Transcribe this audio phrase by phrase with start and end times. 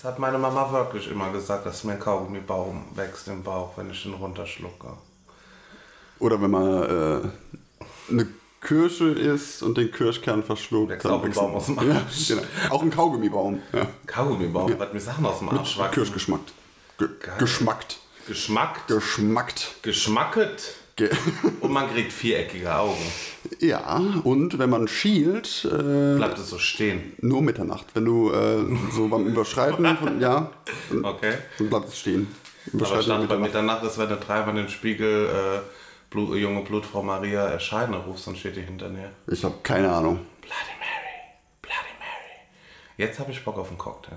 [0.00, 3.90] Das hat meine Mama wirklich immer gesagt, dass mir ein Kaugummibaum wächst im Bauch, wenn
[3.90, 4.92] ich den runterschlucke.
[6.20, 7.28] Oder wenn man äh,
[8.08, 8.28] eine
[8.60, 10.90] Kirsche isst und den Kirschkern verschluckt.
[10.90, 12.28] Wächst auch ein Baum aus dem ja, Arsch.
[12.28, 12.42] genau.
[12.70, 13.60] Auch ein Kaugummibaum.
[13.72, 13.88] Ja.
[14.06, 15.94] Kaugummibaum, was mir Sachen aus dem Arsch wachsen.
[15.94, 16.40] Kirschgeschmack.
[16.96, 17.98] Ge geschmackt.
[18.28, 19.82] Geschmack, Geschmackt.
[19.82, 21.08] geschmacket Ge
[21.60, 23.00] und man kriegt viereckige Augen.
[23.60, 27.12] ja, und wenn man schielt, äh, Bleibt es so stehen.
[27.20, 27.86] nur Mitternacht.
[27.94, 30.50] Wenn du äh, so beim Überschreiten von, ja,
[31.02, 31.34] Okay.
[31.58, 32.26] dann bleibt es stehen.
[32.74, 33.40] Aber stand bei Mitternacht.
[33.42, 35.60] Mitternacht, dass wenn der Treiber in den Spiegel äh,
[36.10, 39.12] Blut, junge Blutfrau Maria erscheinen rufst, dann steht die hinter dir.
[39.28, 40.16] Ich habe keine Ahnung.
[40.40, 41.22] Bloody Mary,
[41.62, 42.40] Bloody Mary.
[42.96, 44.16] Jetzt habe ich Bock auf einen Cocktail.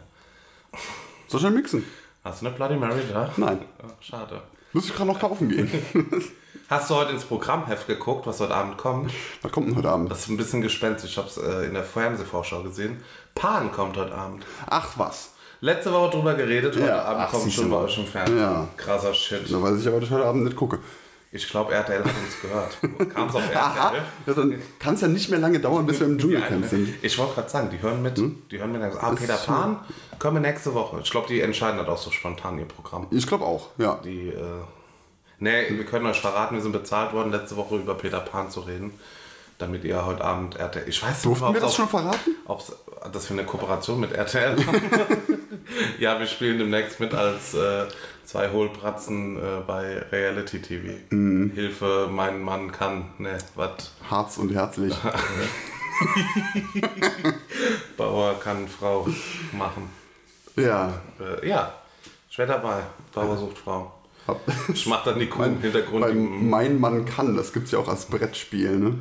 [1.27, 1.85] Soll ich einen mixen?
[2.23, 3.31] Hast du eine Bloody Mary da?
[3.37, 3.59] Nein.
[3.99, 4.41] Schade.
[4.73, 5.69] Müsste ich gerade noch kaufen gehen.
[6.69, 9.11] Hast du heute ins Programmheft geguckt, was heute Abend kommt?
[9.41, 10.09] Was kommt denn heute Abend?
[10.09, 11.11] Das ist ein bisschen gespenstisch.
[11.11, 13.01] Ich habe es äh, in der Fernsehvorschau gesehen.
[13.35, 14.45] Pan kommt heute Abend.
[14.67, 15.33] Ach was.
[15.59, 18.39] Letzte Woche drüber geredet, heute Ja, Abend ach, kommt schon bei euch im Fernsehen.
[18.39, 18.67] Ja.
[18.77, 19.51] Krasser Shit.
[19.51, 20.79] Da weiß ich aber, dass ich heute Abend nicht gucke.
[21.33, 23.13] Ich glaube, RTL hat uns gehört.
[23.13, 23.87] Kam es auf Aha.
[23.87, 24.03] RTL?
[24.25, 26.93] Ja, dann kann es ja nicht mehr lange dauern, bis wir im Dschungelcamp sind.
[27.01, 28.17] Ich wollte gerade sagen, die hören mit.
[28.17, 28.43] Hm?
[28.51, 28.81] Die hören mit.
[28.81, 29.79] Ah, Peter Pan,
[30.19, 30.99] können wir nächste Woche.
[31.01, 33.07] Ich glaube, die entscheiden das auch so spontan, ihr Programm.
[33.11, 33.97] Ich glaube auch, ja.
[34.03, 34.43] Die, äh,
[35.39, 38.61] nee, wir können euch verraten, wir sind bezahlt worden, letzte Woche über Peter Pan zu
[38.61, 38.91] reden.
[39.57, 40.89] Damit ihr heute Abend RTL.
[40.89, 42.35] Ich weiß nicht, ob's wir das schon verraten?
[42.45, 42.73] ob's,
[43.13, 44.81] dass wir eine Kooperation mit RTL haben.
[45.99, 47.85] ja, wir spielen demnächst mit als äh,
[48.31, 50.93] zwei Hohlbratzen äh, bei Reality TV.
[51.09, 51.51] Mhm.
[51.53, 53.09] Hilfe, mein Mann kann.
[53.17, 53.91] Ne, was?
[54.09, 54.95] Harz und herzlich.
[57.97, 59.05] Bauer kann Frau
[59.51, 59.89] machen.
[60.55, 60.93] Ja.
[61.19, 61.73] Äh, ja,
[62.29, 62.83] ich wäre dabei.
[63.13, 63.91] Bauer sucht Frau.
[64.73, 66.05] Ich mach dann die Kuh im Hintergrund.
[66.49, 68.93] Mein Mann kann, das gibt es ja auch als Brettspiel, ne?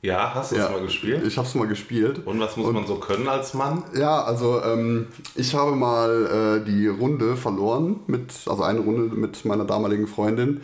[0.00, 0.62] Ja, hast du Ja.
[0.64, 1.26] das mal gespielt?
[1.26, 2.24] Ich habe es mal gespielt.
[2.24, 3.82] Und was muss man so können als Mann?
[3.96, 9.44] Ja, also ähm, ich habe mal äh, die Runde verloren, mit, also eine Runde mit
[9.44, 10.60] meiner damaligen Freundin,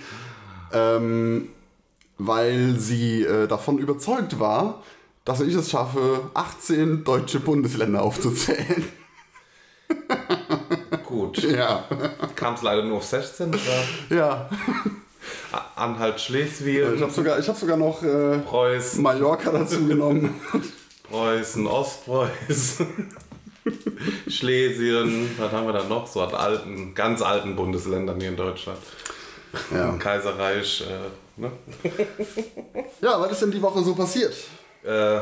[0.73, 1.49] ähm,
[2.17, 4.83] weil sie äh, davon überzeugt war,
[5.25, 8.85] dass ich es schaffe, 18 deutsche Bundesländer aufzuzählen.
[11.07, 11.43] Gut.
[11.43, 11.85] Ja.
[12.35, 13.61] Kam es leider nur auf 16 oder?
[14.11, 14.49] Ja.
[15.77, 20.41] Anhalt Ich Schleswig, habe sogar, ich hab sogar noch äh, Preußen, Mallorca dazu genommen.
[21.11, 23.15] Preußen, Ostpreußen,
[24.29, 26.07] Schlesien, was haben wir da noch?
[26.07, 28.79] So an alten, ganz alten Bundesländern hier in Deutschland.
[29.73, 29.93] Ja.
[29.93, 31.53] Kaiserreich, äh, ne?
[33.01, 34.35] ja, was ist denn die Woche so passiert?
[34.83, 35.21] Äh,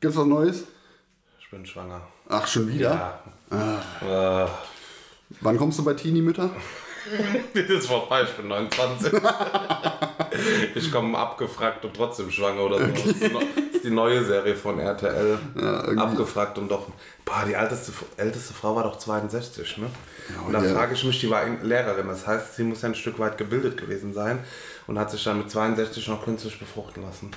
[0.00, 0.64] Gibt's was Neues?
[1.40, 2.00] ich bin schwanger.
[2.28, 3.20] Ach, schon wieder?
[3.50, 4.44] Ja.
[4.44, 4.48] Äh,
[5.40, 6.50] Wann kommst du bei Teenie-Mütter?
[7.54, 9.12] Das ist vorbei, ich bin 29.
[10.74, 12.86] ich komme abgefragt und trotzdem schwanger oder so.
[12.86, 15.38] Das ist die neu- das ist die neue Serie von RTL.
[15.54, 15.98] irgendwie.
[15.98, 16.86] abgefragt und doch.
[17.24, 19.86] Boah, die älteste, älteste Frau war doch 62, ne?
[20.46, 20.74] und da ja.
[20.74, 22.08] frage ich mich, die war in- Lehrerin.
[22.08, 24.40] Das heißt, sie muss ja ein Stück weit gebildet gewesen sein
[24.86, 27.30] und hat sich dann mit 62 noch künstlich befruchten lassen.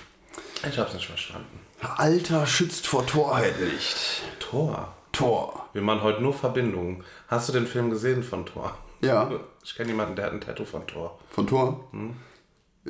[0.70, 1.60] Ich hab's nicht verstanden.
[1.82, 4.22] Alter schützt vor Torheit nicht.
[4.40, 4.94] Tor.
[5.14, 5.70] Tor.
[5.74, 7.04] Wir machen heute nur Verbindungen.
[7.28, 8.78] Hast du den Film gesehen von Thor?
[9.02, 9.30] Ja.
[9.64, 11.20] Ich kenne jemanden, der hat ein Tattoo von Thor.
[11.30, 11.90] Von Tor?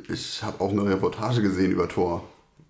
[0.08, 2.24] Ich habe auch eine Reportage gesehen über Tor.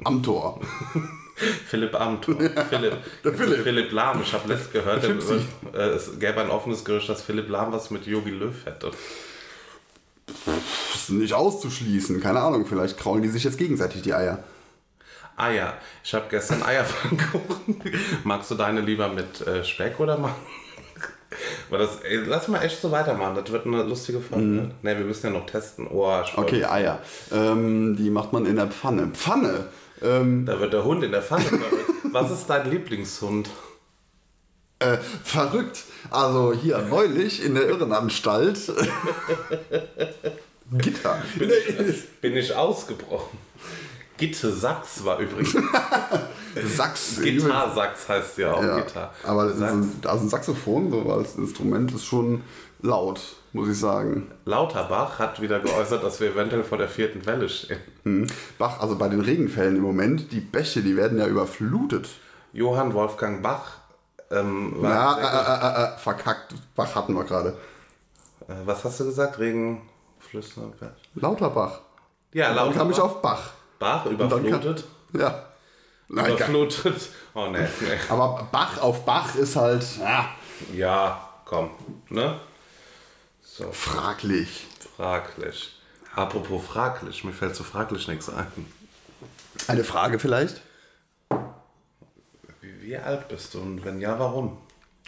[0.05, 0.61] Am Tor.
[1.67, 2.37] Philipp Amthor.
[2.69, 2.97] Philipp.
[3.25, 3.63] der Philipp.
[3.63, 4.21] Philipp Lahm.
[4.23, 5.41] Ich habe letztens gehört, Der Fipsi.
[5.73, 8.91] äh, es gäbe ein offenes Gerücht, dass Philipp Lahm was mit Yogi Löw hätte.
[10.27, 12.21] Das ist nicht auszuschließen.
[12.21, 14.43] Keine Ahnung, vielleicht kraulen die sich jetzt gegenseitig die Eier.
[15.37, 15.75] Eier.
[16.05, 17.83] Ich habe gestern Eierpfannkuchen.
[18.25, 20.37] Magst du deine lieber mit äh, Speck oder machen?
[21.69, 23.35] Aber das, ey, lass mal echt so weitermachen.
[23.37, 24.45] Das wird eine lustige Folge.
[24.83, 25.87] Ne, wir müssen ja noch testen.
[25.91, 27.01] Oh, Okay, Eier.
[27.33, 29.09] Ähm, die macht man in der Pfanne.
[29.15, 29.67] Pfanne!
[30.03, 31.45] Ähm, Da wird der Hund in der Pfanne.
[32.13, 33.49] Was ist dein Lieblingshund?
[34.81, 35.85] äh, verrückt.
[36.11, 38.59] Also hier neulich in der Irrenanstalt.
[40.79, 41.23] Gitter.
[41.39, 41.51] Bin
[41.89, 43.37] ich, bin ich ausgebrochen.
[44.21, 45.57] Gitte Sachs war übrigens.
[46.77, 47.21] Sachs.
[47.23, 49.11] Gitarre Sachs heißt ja auch Ja, Gitarre.
[49.25, 49.73] aber das ist Sachs.
[49.73, 52.43] ein, also ein Saxophon so als Instrument ist schon
[52.83, 53.21] laut,
[53.53, 54.31] muss ich sagen.
[54.45, 57.79] Lauterbach hat wieder geäußert, dass wir eventuell vor der vierten Welle stehen.
[58.05, 58.27] Mhm.
[58.59, 62.09] Bach, also bei den Regenfällen im Moment, die Bäche, die werden ja überflutet.
[62.53, 63.79] Johann Wolfgang Bach
[64.31, 66.55] ähm, war Ja, sehr äh, äh, äh, verkackt.
[66.77, 67.57] Bach hatten wir gerade.
[68.49, 69.39] Äh, was hast du gesagt?
[69.39, 69.83] Regen,
[70.19, 70.61] Flüsse.
[71.15, 71.81] Lauterbach.
[72.33, 73.17] Ja, Dann kam ich Lauterbach.
[73.17, 73.51] auf Bach.
[73.81, 74.85] Bach überflutet.
[75.13, 75.47] Ja.
[76.09, 77.09] Nein, Überflutet.
[77.35, 77.87] Oh ne, nee.
[78.09, 80.29] aber Bach auf Bach ist halt ja,
[80.73, 81.71] Ja, komm.
[82.09, 82.39] Ne?
[83.43, 84.67] So, fraglich.
[84.97, 85.77] fraglich.
[86.15, 88.47] Apropos fraglich, mir fällt zu fraglich nichts ein.
[89.69, 90.61] Eine Frage vielleicht?
[92.61, 94.59] Wie, wie alt bist du und wenn ja, warum?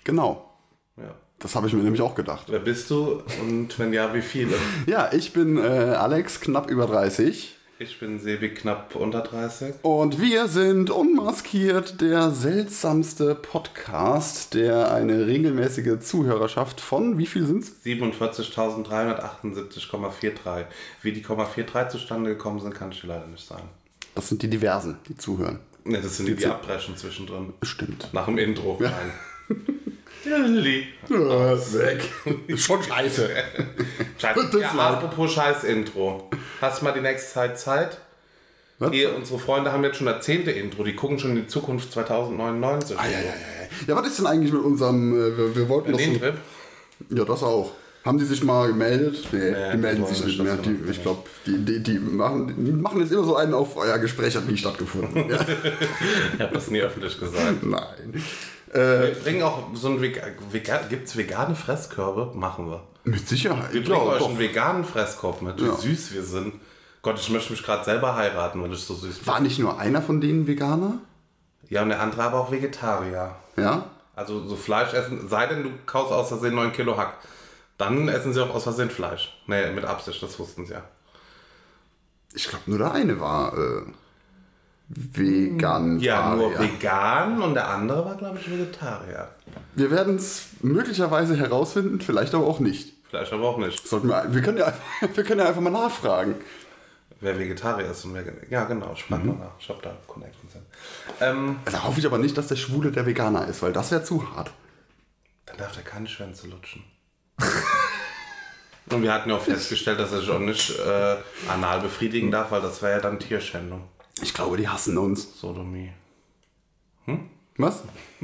[0.05, 0.51] Genau.
[0.97, 1.15] Ja.
[1.41, 2.45] Das habe ich mir nämlich auch gedacht.
[2.47, 4.57] Wer bist du und wenn ja, wie viele?
[4.87, 5.67] Ja, ich bin äh,
[5.97, 7.57] Alex, knapp über 30.
[7.83, 9.75] Ich bin Sebi, knapp unter 30.
[9.83, 17.73] Und wir sind unmaskiert der seltsamste Podcast, der eine regelmäßige Zuhörerschaft von, wie viel sind's?
[17.85, 20.67] 47.378,43.
[21.03, 23.69] Wie die 0,43 zustande gekommen sind, kann ich dir leider nicht sagen.
[24.15, 25.59] Das sind die Diversen, die zuhören.
[25.83, 27.53] Ne, das sind die, die abbrechen zwischendrin.
[27.63, 28.11] Stimmt.
[28.13, 28.79] Nach dem Intro.
[28.81, 28.93] Ja.
[30.25, 30.87] Lilli.
[31.09, 32.09] weg.
[32.59, 33.31] Schon scheiße.
[34.19, 34.49] Scheiße.
[34.53, 36.31] Das Ja, apropos scheiß Intro.
[36.61, 37.99] Hast du mal die nächste Zeit Zeit?
[38.79, 38.91] Was?
[38.91, 40.83] Hier, unsere Freunde haben jetzt schon das zehnte Intro.
[40.83, 42.99] Die gucken schon in die Zukunft 2099.
[42.99, 43.25] Ah, ja, ja, ja,
[43.87, 43.97] ja.
[43.97, 46.35] was ist denn eigentlich mit unserem, äh, wir, wir wollten Den so, Trip?
[47.11, 47.73] Ja, das auch.
[48.05, 49.29] Haben die sich mal gemeldet?
[49.31, 50.57] Nee, Nee, die melden sich nicht mehr.
[50.57, 53.99] Die, ich glaube, die, die, die, machen, die machen jetzt immer so einen auf, euer
[53.99, 55.15] Gespräch hat nie stattgefunden.
[55.31, 55.39] ja.
[56.35, 57.63] Ich habe das nie öffentlich gesagt.
[57.65, 58.21] Nein.
[58.73, 62.33] Äh, Wir bringen auch so ein Vega Vega Gibt es vegane Fresskörbe?
[62.35, 62.83] Machen wir.
[63.05, 63.73] mit Sicherheit.
[63.73, 64.29] Wir ja, bringen euch doch.
[64.31, 65.75] einen veganen Fresskorb mit, wie Ja.
[65.75, 66.55] süß wir sind.
[67.03, 69.27] Gott, ich möchte mich gerade selber heiraten, weil ich so süß bin.
[69.27, 70.95] War nicht nur einer von denen Veganer?
[71.69, 73.35] Ja, und der andere aber auch Vegetarier.
[73.57, 73.87] Ja?
[74.15, 77.15] Also so Fleisch essen, sei denn du kaufst aus Versehen 9 Kilo Hack.
[77.79, 79.37] Dann essen sie auch aus Versehen Fleisch.
[79.47, 80.83] Nee, mit Absicht, das wussten sie ja.
[82.35, 83.83] Ich glaube, nur der eine war äh,
[84.95, 85.99] vegan.
[86.01, 89.29] Ja, nur vegan und der andere war, glaube ich, Vegetarier.
[89.75, 92.93] Wir werden es möglicherweise herausfinden, vielleicht aber auch nicht.
[93.09, 93.87] Vielleicht aber auch nicht.
[93.87, 94.83] Sollten wir, wir, können ja, einfach-
[95.17, 96.35] wir können ja einfach mal nachfragen.
[97.21, 98.25] Wer Vegetarier ist und wer.
[98.51, 99.53] Ja, genau, ich frage mal nach.
[99.61, 100.63] Ich habe da Connections hin.
[101.21, 104.03] Ähm, Da hoffe ich aber nicht, dass der Schwule der Veganer ist, weil das wäre
[104.03, 104.51] zu hart.
[105.47, 106.83] dann darf der keine Schwänze lutschen.
[108.91, 111.17] und wir hatten ja auch festgestellt, dass er sich auch nicht äh,
[111.49, 113.89] anal befriedigen darf, weil das wäre ja dann Tierschändung.
[114.21, 115.41] Ich glaube, die hassen uns.
[115.41, 115.93] Sodomie.
[117.57, 117.83] Was?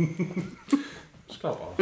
[1.30, 1.78] Ich glaube auch.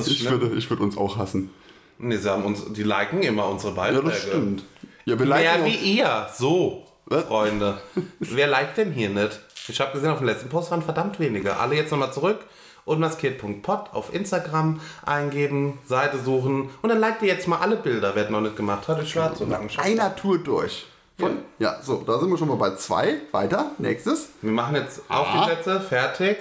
[0.00, 0.40] Ist Ich schlimm.
[0.40, 1.50] würde, ich würde uns auch hassen.
[1.98, 4.08] Nee, sie haben uns, die liken immer unsere Ja, Beiträge.
[4.08, 4.64] das stimmt.
[5.04, 6.28] Ja, wir liken wie ihr.
[6.36, 7.22] So, Was?
[7.26, 7.80] Freunde.
[8.18, 9.38] Wer liked denn hier nicht?
[9.68, 11.56] Ich habe gesehen, auf dem letzten Post waren verdammt wenige.
[11.56, 12.40] Alle jetzt nochmal zurück.
[12.84, 18.24] Unmaskiert.pod auf Instagram eingeben, Seite suchen und dann liked ihr jetzt mal alle Bilder, wer
[18.24, 19.00] es noch nicht gemacht hat.
[19.04, 19.68] Ich warte so lange.
[19.78, 20.84] einer Tour durch.
[21.20, 21.80] Von, ja.
[21.82, 23.20] so, da sind wir schon mal bei zwei.
[23.32, 24.30] Weiter, nächstes.
[24.42, 25.40] Wir machen jetzt auf Ja.
[25.40, 26.38] die Plätze, fertig,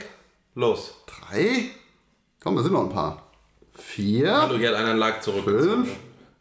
[0.55, 0.95] los.
[1.05, 1.65] Drei.
[2.41, 3.23] Komm, da sind noch ein paar.
[3.77, 4.41] Vier.
[4.41, 5.85] Hallo, hier hat einer ein Like zurückgezogen.
[5.85, 5.89] Fünf.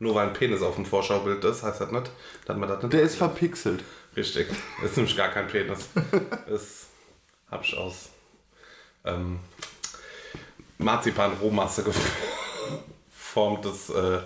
[0.01, 2.11] Nur weil ein Penis auf dem Vorschaubild ist, heißt das nicht,
[2.47, 3.83] dass man das nicht Der ist verpixelt.
[4.17, 4.49] Richtig.
[4.85, 5.89] Ist nämlich gar kein Penis.
[6.49, 6.87] Das
[7.51, 8.09] hab ich aus
[9.05, 9.39] ähm,
[10.79, 11.85] Marzipan-Rohmasse
[13.11, 14.21] geformtes äh,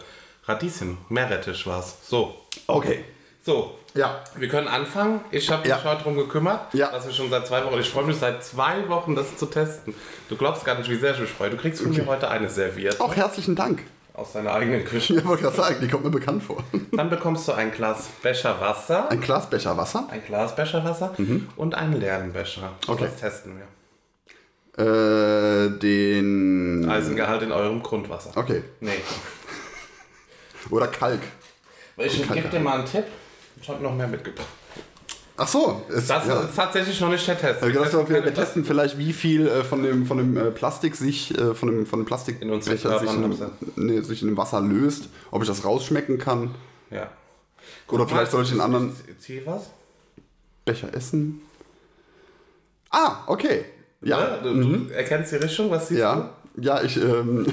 [0.45, 0.99] Radieschen.
[1.09, 1.97] Meerrettich war's.
[2.09, 2.35] So.
[2.67, 3.05] Okay.
[3.45, 3.79] So.
[3.95, 4.23] Ja.
[4.37, 5.21] Wir können anfangen.
[5.31, 5.85] Ich habe mich Ja.
[5.85, 6.91] heute drum gekümmert, Ja.
[6.91, 7.79] dass wir schon seit zwei Wochen.
[7.79, 9.95] Ich freue mich seit zwei Wochen, das zu testen.
[10.29, 11.51] Du glaubst gar nicht, wie sehr ich mich freue.
[11.51, 13.81] Du kriegst von mir heute eine serviert Auch herzlichen Dank.
[14.15, 15.15] aus deiner eigenen Küche.
[15.17, 16.63] Ich wollte gerade sagen, die kommt mir bekannt vor.
[16.93, 19.11] Dann bekommst du ein Glas Becher Wasser.
[19.11, 20.07] Ein Glas Becher Wasser.
[20.11, 21.15] ein Glas Becherwasser
[21.57, 22.73] und einen leeren Becher.
[22.87, 23.05] Okay.
[23.05, 23.67] Das testen wir.
[24.79, 26.89] Äh, den.
[26.89, 28.31] Eisengehalt in eurem Grundwasser.
[28.37, 28.65] Okay.
[28.81, 29.01] Nee.
[30.71, 31.21] Oder Kalk.
[31.99, 33.05] Ich gebe dir mal einen Tipp.
[33.63, 34.49] Ich habe noch mehr mitgebracht.
[35.37, 35.83] Ach so.
[35.89, 36.41] Ist, Das ja.
[36.41, 37.63] ist tatsächlich noch nicht der Test.
[37.63, 40.97] Also das, wir, wir testen vielleicht, wie viel äh, von dem, von dem äh, Plastik
[40.97, 44.37] sich, äh, von dem, von dem Plastikbecher In unseren sich, in, nee, sich in dem
[44.37, 46.55] Wasser löst, ob ich das rausschmecken kann.
[46.91, 47.11] Ja.
[47.89, 49.71] Oder vielleicht soll ich den anderen zieh was?
[50.65, 51.41] Becher essen.
[52.91, 53.65] Ah, okay.
[54.01, 57.47] Ja, Ja, du, du erkennst die Richtung, was siehst ja, ja ich, ähm,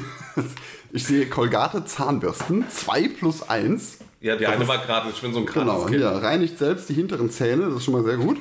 [0.92, 3.99] ich sehe Colgate Zahnbürsten, 2 plus 1.
[4.22, 6.94] Ja, die eine war gerade, ich bin so ein Genau, krasses hier, reinigt selbst die
[6.94, 8.38] hinteren Zähne, das ist schon mal sehr gut.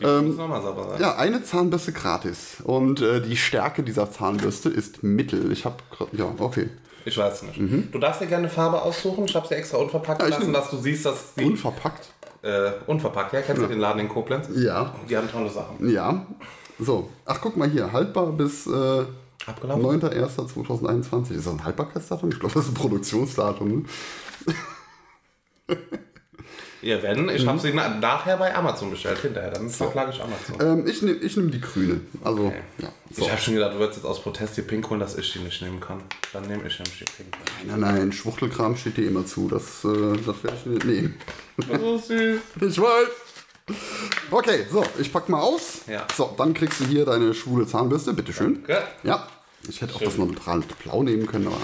[0.00, 1.00] Die muss nochmal sauber sein.
[1.00, 2.56] Ja, eine Zahnbürste gratis.
[2.64, 5.52] Und äh, die Stärke dieser Zahnbürste ist mittel.
[5.52, 5.76] Ich habe
[6.12, 6.68] ja, okay.
[7.04, 7.60] Ich weiß nicht.
[7.92, 9.26] Du darfst dir gerne eine Farbe aussuchen.
[9.26, 10.28] Ich habe sie extra unverpackt Mhm.
[10.30, 12.08] Ja, lassen, dass du siehst, dass die Unverpackt.
[12.42, 13.34] äh, unverpackt.
[13.34, 14.48] Ja, kennst du den Laden in Koblenz?
[14.56, 15.88] Ja, Die haben tolle Sachen.
[15.88, 16.26] ja.
[16.80, 19.04] So, ach guck mal hier, haltbar bis äh,
[19.46, 20.00] Abgelaufen?
[20.02, 21.30] 9.1.2021.
[21.36, 22.30] Ist das ein Haltbarkeitsdatum?
[22.30, 23.68] Ich glaube, das ist ein Produktionsdatum.
[23.68, 24.54] Ne?
[26.84, 27.30] Ja, wenn.
[27.30, 29.50] Ich habe sie na nachher bei Amazon bestellt, hinterher.
[29.50, 30.56] Dann verklage ich Amazon.
[30.60, 32.02] Ähm, ich nehme ich nehm die grüne.
[32.22, 32.88] Also, ja.
[33.10, 33.22] So.
[33.22, 35.38] Ich habe schon gedacht, du würdest jetzt aus Protest die Pink holen, dass ich die
[35.38, 36.02] nicht nehmen kann.
[36.34, 37.36] Dann nehme ich nämlich die Pink.
[37.66, 39.48] Nein, nein, Schwuchtelkram steht dir immer zu.
[39.48, 41.14] Das, äh, das werde ich nicht nehmen.
[41.56, 42.40] So süß.
[42.60, 43.08] Ich weiß.
[44.30, 45.80] Okay, so, ich pack mal aus.
[45.86, 46.06] Ja.
[46.14, 48.62] So, dann kriegst du hier deine schwule Zahnbürste, bitteschön.
[48.66, 48.82] Danke.
[49.04, 49.26] Ja,
[49.66, 51.56] ich hätte auch das neutrale Blau nehmen können, aber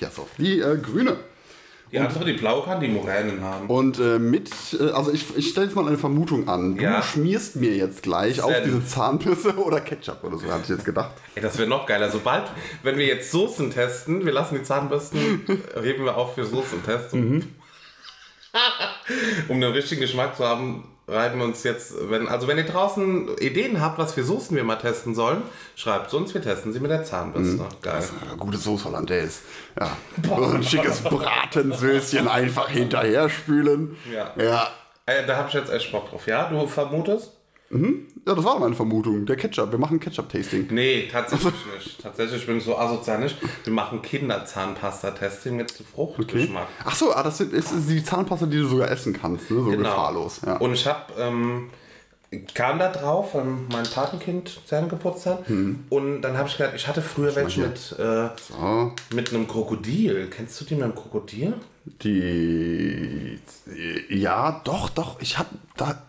[0.00, 0.26] ja, so.
[0.38, 1.18] Die äh, grüne.
[1.92, 3.66] Die andere, die blaue, kann die Moränen haben.
[3.68, 6.76] Und äh, mit, äh, also ich, ich stelle jetzt mal eine Vermutung an.
[6.76, 7.02] Du Ja.
[7.02, 8.64] schmierst mir jetzt gleich auf Senf.
[8.64, 11.10] diese Zahnbürste oder Ketchup oder so, hatte ich jetzt gedacht.
[11.34, 12.10] Ey, das wäre noch geiler.
[12.10, 12.44] Sobald,
[12.82, 15.42] wenn wir jetzt Soßen testen, wir lassen die Zahnbürsten,
[15.82, 17.12] heben wir auf für Soßentest.
[17.12, 17.48] Mhm.
[19.48, 23.80] um den richtigen Geschmack zu haben, reiben uns jetzt, wenn, also wenn ihr draußen Ideen
[23.80, 25.42] habt, was für Soßen wir mal testen sollen,
[25.76, 27.62] schreibt es uns, wir testen sie mit der Zahnbürste.
[27.62, 27.68] Mhm.
[27.82, 28.02] Geil.
[28.38, 29.40] Gute Soße Hollandaise.
[29.78, 29.96] Ja.
[30.22, 33.96] So ein schickes Bratensößchen einfach hinterher spülen.
[34.12, 34.32] Ja.
[34.42, 34.68] Ja.
[35.06, 36.26] Äh, da habe ich jetzt echt Bock drauf.
[36.26, 37.32] Ja, du vermutest?
[38.26, 39.26] Ja, das war meine Vermutung.
[39.26, 39.70] Der Ketchup.
[39.70, 40.68] Wir machen Ketchup-Tasting.
[40.70, 42.02] Nee, tatsächlich nicht.
[42.02, 43.36] Tatsächlich bin ich so asozial nicht.
[43.64, 46.68] Wir machen Kinderzahnpasta-Testing mit Fruchtgeschmack.
[46.84, 49.62] Ach so, ah, das ist, ist die Zahnpasta, die du sogar essen kannst, ne?
[49.62, 50.40] so gefahrlos.
[50.44, 50.54] Ja.
[50.54, 50.64] Genau.
[50.64, 51.70] Und ich habe ähm,
[52.54, 55.48] kam da drauf, weil mein Patenkind Zähne geputzt hat.
[55.48, 55.84] Hm.
[55.88, 60.28] Und dann habe ich gedacht, ich hatte früher welche mit, äh, so, mit einem Krokodil.
[60.30, 61.54] Kennst du die mit einem Krokodil?
[61.84, 63.38] die.
[64.08, 65.20] Ja, doch, doch.
[65.20, 65.46] Ich hab.
[65.76, 66.02] Da,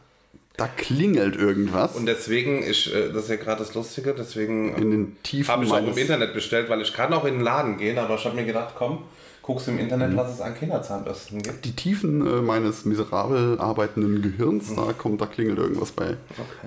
[0.57, 1.95] da klingelt irgendwas.
[1.95, 5.65] Und deswegen, ich, äh, das ist ja gerade das Lustige, deswegen in den Tiefen habe
[5.65, 8.25] ich auch im Internet bestellt, weil ich kann auch in den Laden gehen, aber ich
[8.25, 8.99] habe mir gedacht, komm,
[9.41, 11.65] guckst im Internet, was es an Kinderzahnbürsten gibt.
[11.65, 14.75] die Tiefen äh, meines miserabel arbeitenden Gehirns, Mhm.
[14.75, 16.17] da kommt, da klingelt irgendwas bei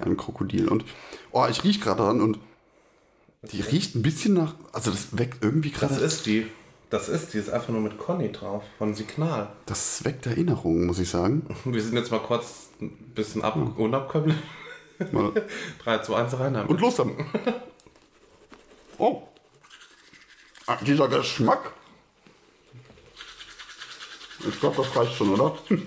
[0.03, 0.69] einem Krokodil.
[0.69, 0.85] Und
[1.33, 2.39] oh, ich riech gerade dran und
[3.53, 4.55] die riecht ein bisschen nach.
[4.73, 6.05] Also das weckt irgendwie Das gerade.
[6.05, 6.47] ist die.
[6.91, 9.49] Das ist die, ist einfach nur mit Conny drauf, von Signal.
[9.67, 11.43] Das weckt Erinnerungen, muss ich sagen.
[11.65, 14.37] Wir sind jetzt mal kurz ein bisschen ab unabkömmlich.
[15.11, 15.33] Mal-
[15.83, 16.57] 3, 2, 1 rein.
[16.67, 17.13] Und los dann.
[18.99, 19.23] Oh.
[20.67, 21.73] Ah, dieser Geschmack.
[24.49, 25.57] Ich glaube, das reicht schon, oder?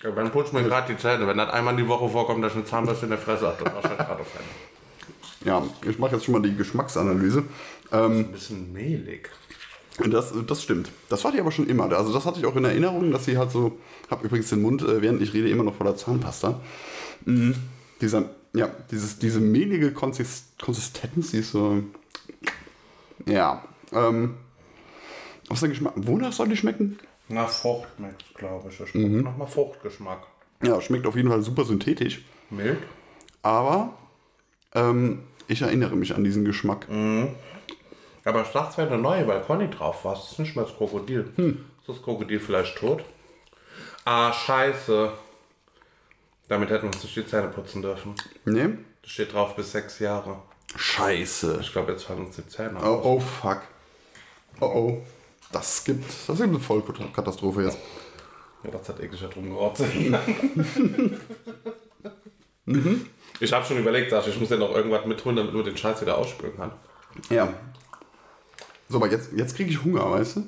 [0.00, 1.26] Ja, dann putzt mir gerade die Zähne.
[1.26, 3.74] Wenn das einmal die Woche vorkommt, dass ich eine Zahnbürste in der Fresse habe, dann
[3.74, 4.48] wahrscheinlich gerade auf einen.
[5.44, 7.42] Ja, ich mache jetzt schon mal die Geschmacksanalyse.
[7.90, 9.28] Ähm, Ein bisschen mehlig.
[10.06, 10.90] Das, das stimmt.
[11.08, 11.90] Das war die aber schon immer.
[11.92, 13.78] Also das hatte ich auch in Erinnerung, dass sie halt so...
[14.10, 16.60] Hab übrigens den Mund, äh, während ich rede, immer noch voller Zahnpasta.
[17.24, 17.54] Mhm.
[18.00, 21.82] Dieser, ja, dieses, diese mehlige Konsist Konsistenz, die ist so...
[23.26, 23.64] Ja.
[23.92, 24.34] Ähm,
[25.48, 25.94] was ist der Geschmack?
[25.96, 26.98] Wonach soll die schmecken?
[27.28, 27.88] Nach Frucht,
[28.34, 28.80] glaube ich.
[28.80, 29.22] Ich mhm.
[29.22, 30.26] Nochmal Fruchtgeschmack.
[30.62, 32.24] Ja, schmeckt auf jeden Fall super synthetisch.
[32.50, 32.78] Mild.
[33.42, 33.94] Aber
[34.74, 36.86] ähm, ich erinnere mich an diesen Geschmack.
[38.28, 40.14] Aber ich dachte, es wäre eine neue, weil Conny drauf war.
[40.14, 41.32] Das ist nicht mehr das Krokodil.
[41.36, 43.02] Ist das Krokodil vielleicht tot?
[44.04, 45.10] Ah, scheiße.
[46.48, 48.14] Damit hätten wir uns nicht die Zähne putzen dürfen.
[48.44, 48.78] Ne?
[49.02, 50.42] Das steht drauf bis sechs Jahre.
[50.76, 51.58] Scheiße.
[51.62, 53.04] Ich glaube, jetzt fallen uns die Zähne Oh, aus.
[53.04, 53.62] oh, fuck.
[54.60, 55.02] Oh, oh.
[55.50, 57.78] Das gibt, das gibt eine Vollkatastrophe jetzt.
[58.64, 59.82] Ja, das hat eklig drum gerotzt.
[63.40, 66.02] Ich habe schon überlegt, Sascha, ich muss ja noch irgendwas mitholen, damit du den Scheiß
[66.02, 66.76] wieder ausspülen kannst.
[67.30, 67.48] Ja.
[68.88, 70.44] So, aber jetzt, jetzt kriege ich Hunger, weißt du?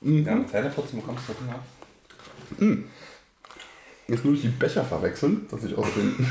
[0.00, 2.84] Ja, mit Zähneputzen bekommst du Hunger.
[4.08, 6.26] Jetzt muss ich die Becher verwechseln, dass ich aus dem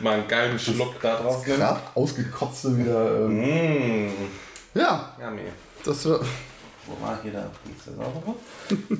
[0.00, 1.58] Mal einen geilen Schluck da draus nehmen.
[1.58, 3.24] gerade ausgekotzte wieder.
[3.26, 4.10] Ähm,
[4.74, 5.42] Ja, Ja, nee.
[5.84, 6.20] das war.
[6.86, 7.50] Wo war hier der
[7.84, 8.36] saubere?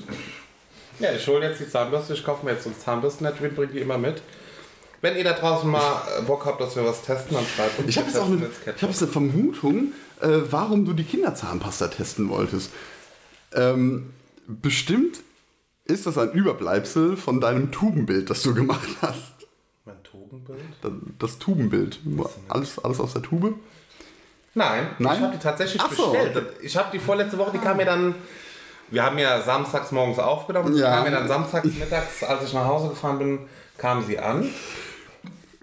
[0.98, 2.14] ja, ich hole jetzt die Zahnbürste.
[2.14, 3.24] Ich kaufe mir jetzt so eine Zahnbürsten.
[3.26, 4.22] Der Twin bringt die immer mit.
[5.02, 7.88] Wenn ihr da draußen mal äh, Bock habt, dass wir was testen, dann schreibt uns.
[7.88, 11.88] Ich habe jetzt auch eine, ich hab jetzt eine Vermutung, äh, warum du die Kinderzahnpasta
[11.88, 12.70] testen wolltest.
[13.54, 14.12] Ähm,
[14.46, 15.20] bestimmt
[15.84, 19.32] ist das ein Überbleibsel von deinem Tubenbild, das du gemacht hast.
[19.84, 20.58] Mein Tubenbild?
[20.82, 22.00] Das, das Tubenbild.
[22.48, 23.54] Alles, alles aus der Tube.
[24.54, 25.16] Nein, Nein?
[25.16, 26.46] ich habe die tatsächlich Ach so, bestellt.
[26.62, 28.14] Ich habe die vorletzte Woche, die kam mir dann.
[28.90, 30.72] Wir haben ja samstags morgens aufgenommen.
[30.74, 30.90] Die Ja.
[30.94, 33.38] kam mir dann samstags mittags, als ich nach Hause gefahren bin,
[33.78, 34.48] kam sie an.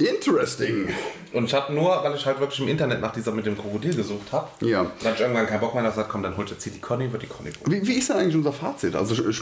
[0.08, 0.88] Interesting.
[1.34, 3.96] Und ich habe nur, weil ich halt wirklich im Internet nach dieser mit dem Krokodil
[3.96, 4.84] gesucht habe, Ja.
[4.84, 6.74] dann hatte ich irgendwann keinen Bock mehr, dass ich gesagt, komm, dann holt jetzt hier
[6.74, 7.72] die Conny, wird die Conny gut.
[7.72, 8.96] Wie, wie ist denn eigentlich unser Fazit?
[8.96, 9.42] Also findest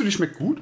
[0.00, 0.60] du, die schmeckt gut?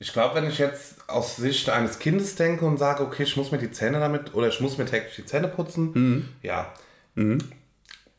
[0.00, 3.52] Ich glaube, wenn ich jetzt aus Sicht eines Kindes denke und sage, okay, ich muss
[3.52, 6.28] mir die Zähne damit oder ich muss mir täglich die Zähne putzen, Mhm.
[6.42, 6.72] ja.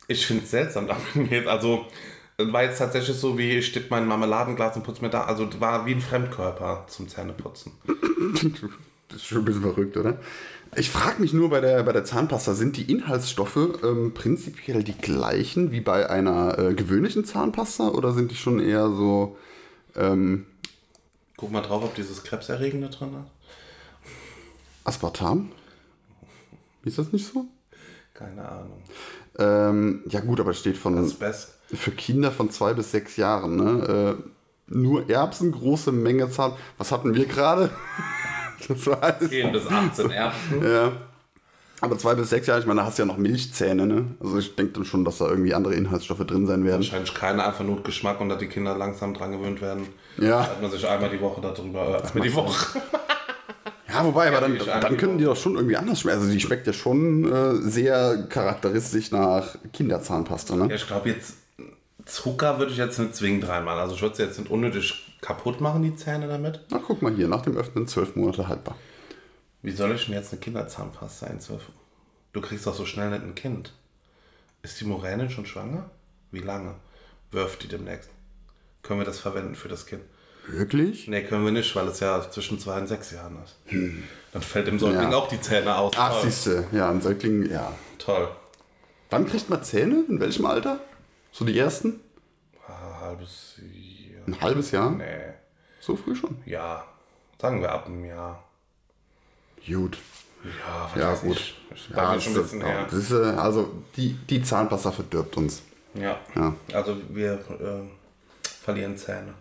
[0.07, 1.48] Ich finde es seltsam damit.
[1.48, 1.86] Also,
[2.38, 5.25] war jetzt tatsächlich so, wie ich stipp mein Marmeladenglas und putze mir da.
[5.25, 7.74] Also, war wie ein Fremdkörper zum Zähneputzen.
[9.09, 10.17] Das ist schon ein bisschen verrückt, oder?
[10.75, 14.97] Ich frage mich nur bei der, bei der Zahnpasta, sind die Inhaltsstoffe ähm, prinzipiell die
[14.97, 19.38] gleichen wie bei einer äh, gewöhnlichen Zahnpasta oder sind die schon eher so.
[19.95, 20.47] Ähm,
[21.38, 23.31] Guck mal drauf, ob dieses Krebserregende drin hat.
[24.83, 25.51] Aspartam?
[26.83, 27.45] Ist das nicht so?
[28.13, 28.81] Keine Ahnung.
[29.38, 30.95] Ähm, ja, gut, aber es steht von.
[30.95, 31.53] Das Best.
[31.74, 34.17] Für Kinder von zwei bis sechs Jahren, ne?
[34.19, 34.24] Äh,
[34.67, 36.53] nur Erbsen, große Menge Zahn.
[36.77, 37.69] Was hatten wir gerade?
[38.67, 39.29] das war alles.
[39.29, 40.63] 10 bis 18 Erbsen.
[40.63, 40.91] Ja.
[41.81, 44.05] Aber zwei bis sechs Jahre, ich meine, da hast du ja noch Milchzähne, ne?
[44.19, 46.81] Also ich denke dann schon, dass da irgendwie andere Inhaltsstoffe drin sein werden.
[46.81, 49.88] Wahrscheinlich keine einfach nur Geschmack und dass die Kinder langsam dran gewöhnt werden.
[50.17, 50.43] Ja.
[50.43, 52.79] Hat man sich einmal die Woche darüber, äh, die Woche.
[53.88, 56.19] Ja, wobei, aber dann, dann können die doch schon irgendwie anders schmecken.
[56.19, 60.67] Also die schmeckt ja schon äh, sehr charakteristisch nach Kinderzahnpasta, ne?
[60.67, 61.36] Ja, ich glaube jetzt,
[62.05, 63.79] Zucker würde ich jetzt nicht zwingend reinmachen.
[63.79, 66.62] Also ich würde sie jetzt nicht unnötig kaputt machen, die Zähne damit.
[66.71, 68.75] Ach, guck mal hier, nach dem Öffnen zwölf Monate haltbar.
[69.63, 71.74] Wie soll ich denn jetzt eine Kinderzahnpasta einzuwerfen?
[72.33, 73.74] Du kriegst doch so schnell nicht ein Kind.
[74.62, 75.89] Ist die Moränin schon schwanger?
[76.31, 76.75] Wie lange?
[77.31, 78.09] Wirft die demnächst?
[78.83, 80.03] Können wir das verwenden für das Kind?
[80.47, 81.07] Wirklich?
[81.07, 83.55] Nee, können wir nicht, weil es ja zwischen zwei und sechs Jahren ist.
[84.31, 85.17] Dann fällt dem Säugling Ja.
[85.17, 85.93] auch die Zähne aus.
[85.97, 86.21] Ach, Toll.
[86.29, 87.71] siehst du, ja, ein Säugling, ja.
[87.97, 88.27] Toll.
[89.09, 90.03] Wann kriegt man Zähne?
[90.07, 90.79] In welchem Alter?
[91.37, 91.99] So die ersten?
[92.65, 94.25] Ein halbes Jahr.
[94.25, 94.91] Ein halbes Jahr?
[94.91, 95.33] Nee.
[95.81, 96.37] So früh schon?
[96.45, 96.85] Ja.
[97.41, 98.41] Sagen wir ab einem Jahr.
[99.67, 99.97] Gut.
[100.45, 101.35] Ja, was Ja, weiß gut.
[101.35, 101.55] ich.
[101.93, 102.87] Ja, schon ein bisschen her.
[102.89, 105.63] ist, äh, also die, die Zahnpasta verdirbt uns.
[105.93, 106.17] Ja.
[106.35, 106.55] Ja.
[106.71, 109.33] Also wir äh, verlieren Zähne.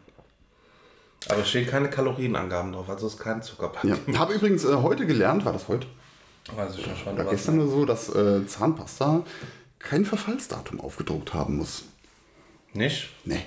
[1.29, 3.71] Aber es stehen keine Kalorienangaben drauf, also es ist kein Zucker.
[3.85, 3.97] Ja.
[4.19, 5.87] Habe übrigens äh, heute gelernt, war das heute?
[6.57, 9.23] Weiß ich wann Oder gestern oder so, dass äh, Zahnpasta
[9.85, 11.85] kein Verfallsdatum aufgedruckt haben muss.
[12.73, 13.11] Nicht?
[13.25, 13.47] Nee.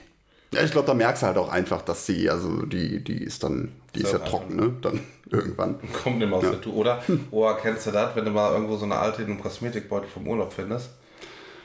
[0.53, 3.43] Ja, ich glaube, da merkst du halt auch einfach, dass sie, also die, die ist
[3.43, 4.73] dann, die ist So, ja trocken, ne?
[4.81, 5.77] Dann irgendwann.
[5.91, 6.73] Kommt immer aus der Tür.
[6.73, 10.07] Oder, oh, kennst du das, wenn du mal irgendwo so eine alte in einem Kosmetikbeutel
[10.07, 10.91] vom Urlaub findest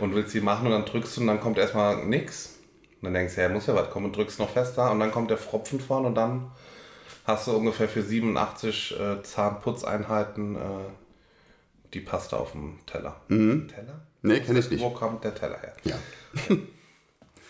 [0.01, 2.57] und willst sie machen und dann drückst du und dann kommt erstmal nix.
[3.01, 5.13] Und dann denkst du, ja, muss ja was kommen und drückst noch fester und dann
[5.13, 6.51] kommt der Fropfen vorne und dann
[7.25, 10.59] hast du ungefähr für 87 äh, Zahnputzeinheiten äh,
[11.95, 13.21] die Pasta auf dem Teller.
[13.29, 14.07] Teller?
[14.23, 14.81] Nee, kenne ich nicht.
[14.83, 15.75] Wo kommt der Teller her?
[15.85, 15.97] Ja.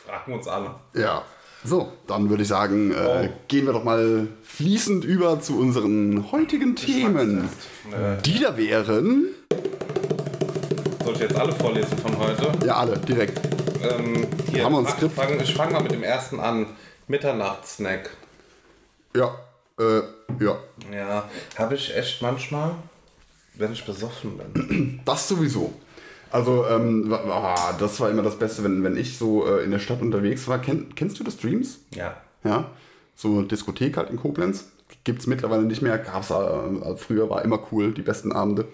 [0.06, 0.74] Fragen uns alle.
[0.94, 1.22] Ja.
[1.64, 3.28] So, dann würde ich sagen, äh, Oh.
[3.46, 7.48] gehen wir doch mal fließend über zu unseren heutigen Themen.
[7.92, 9.26] Äh, Die da wären.
[11.04, 12.50] soll ich jetzt alle vorlesen von heute?
[12.66, 13.40] Ja, alle, direkt.
[13.80, 15.14] Ähm, hier, Haben wir ein Skript?
[15.14, 16.66] Fang, ich fange mal mit dem ersten an.
[17.06, 18.10] Mitternachtssnack.
[19.14, 19.36] Ja,
[19.78, 20.00] äh,
[20.42, 20.56] ja.
[20.92, 22.74] Ja, habe ich echt manchmal,
[23.54, 25.00] wenn ich besoffen bin.
[25.04, 25.72] Das sowieso.
[26.32, 29.78] Also, ähm, wa- das war immer das Beste, wenn, wenn ich so äh, in der
[29.78, 30.58] Stadt unterwegs war.
[30.58, 31.80] Kenn, kennst du das Dreams?
[31.94, 32.16] Ja.
[32.44, 32.70] Ja.
[33.14, 34.68] So eine Diskothek halt in Koblenz.
[35.04, 35.98] Gibt es mittlerweile nicht mehr.
[35.98, 38.66] Gab's äh, früher war immer cool, die besten Abende.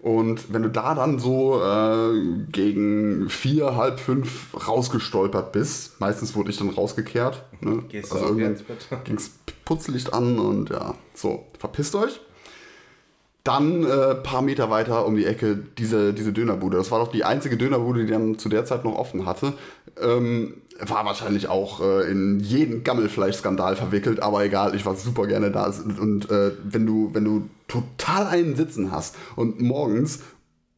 [0.00, 2.12] Und wenn du da dann so äh,
[2.50, 7.44] gegen vier, halb fünf rausgestolpert bist, meistens wurde ich dann rausgekehrt.
[7.60, 7.84] Ne?
[7.88, 9.30] Gehst du also auch irgendwann ging's
[9.64, 12.20] Putzlicht an und ja, so, verpisst euch.
[13.44, 16.76] Dann äh, paar Meter weiter um die Ecke diese, diese Dönerbude.
[16.76, 19.54] Das war doch die einzige Dönerbude, die dann zu der Zeit noch offen hatte.
[20.00, 25.50] Ähm, war wahrscheinlich auch äh, in jeden Gammelfleischskandal verwickelt, aber egal, ich war super gerne
[25.50, 25.66] da.
[25.66, 30.20] Und äh, wenn, du, wenn du total einen Sitzen hast und morgens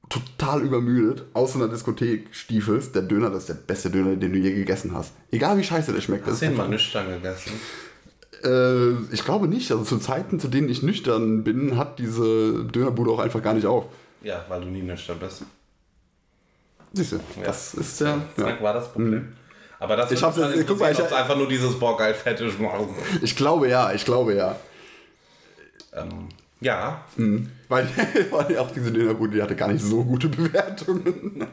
[0.08, 4.38] total übermüdet aus einer Diskothek stiefelst, der Döner, das ist der beste Döner, den du
[4.38, 5.12] je gegessen hast.
[5.30, 6.26] Egal wie scheiße der schmeckt.
[6.26, 7.52] Hast ist du mal nüchtern gegessen?
[8.44, 9.70] Äh, ich glaube nicht.
[9.70, 13.66] Also zu Zeiten, zu denen ich nüchtern bin, hat diese Dönerbude auch einfach gar nicht
[13.66, 13.86] auf.
[14.22, 15.42] Ja, weil du nie nüchtern bist.
[16.92, 17.46] Siehst du, Ja.
[17.46, 18.20] das ist ja.
[18.34, 18.62] Snack ja.
[18.62, 19.32] war das Problem.
[19.80, 22.88] Aber das Ich hab's jetzt- guck mal, ich- einfach nur dieses Boah, geil, fettig machen.
[23.20, 24.56] Ich glaube ja, ich glaube ja.
[25.92, 26.28] Ähm,
[26.60, 27.04] ja,
[27.68, 27.88] Weil,
[28.30, 31.46] weil auch diese Dönerbude, die hatte gar nicht so gute Bewertungen.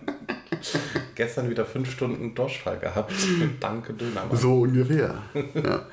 [1.15, 3.11] gestern wieder fünf Stunden Durchfall gehabt.
[3.59, 4.37] Danke, Dönermann.
[4.37, 5.15] So ungefähr.
[5.55, 5.85] Ja.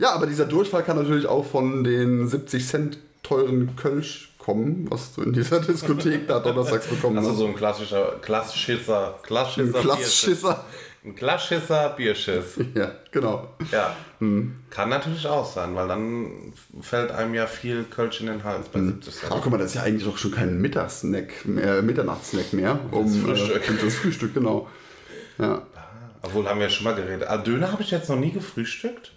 [0.00, 5.14] ja, aber dieser Durchfall kann natürlich auch von den 70 Cent teuren Kölsch kommen, was
[5.14, 7.38] du in dieser Diskothek da donnerstags bekommen Also hast.
[7.38, 10.64] so ein klassischer, klassischer, klassischer Ein Klassschisser.
[11.04, 12.56] Ein klassischer Bierschiss.
[12.74, 13.48] Ja, genau.
[13.70, 13.94] Ja.
[14.70, 18.80] Kann natürlich auch sein, weil dann fällt einem ja viel Kölsch in den Hals bei
[18.80, 19.32] 70 Cent.
[19.32, 22.78] Aber guck mal, das ist ja eigentlich auch schon kein Mittagssnack mehr, Mitternachtssnack mehr.
[22.90, 23.68] Um, Das Frühstück.
[23.68, 24.68] Äh, das Frühstück, genau.
[25.38, 25.62] Ja.
[26.22, 27.26] Obwohl, haben wir ja schon mal geredet.
[27.28, 29.12] Ah, Döner habe ich jetzt noch nie gefrühstückt.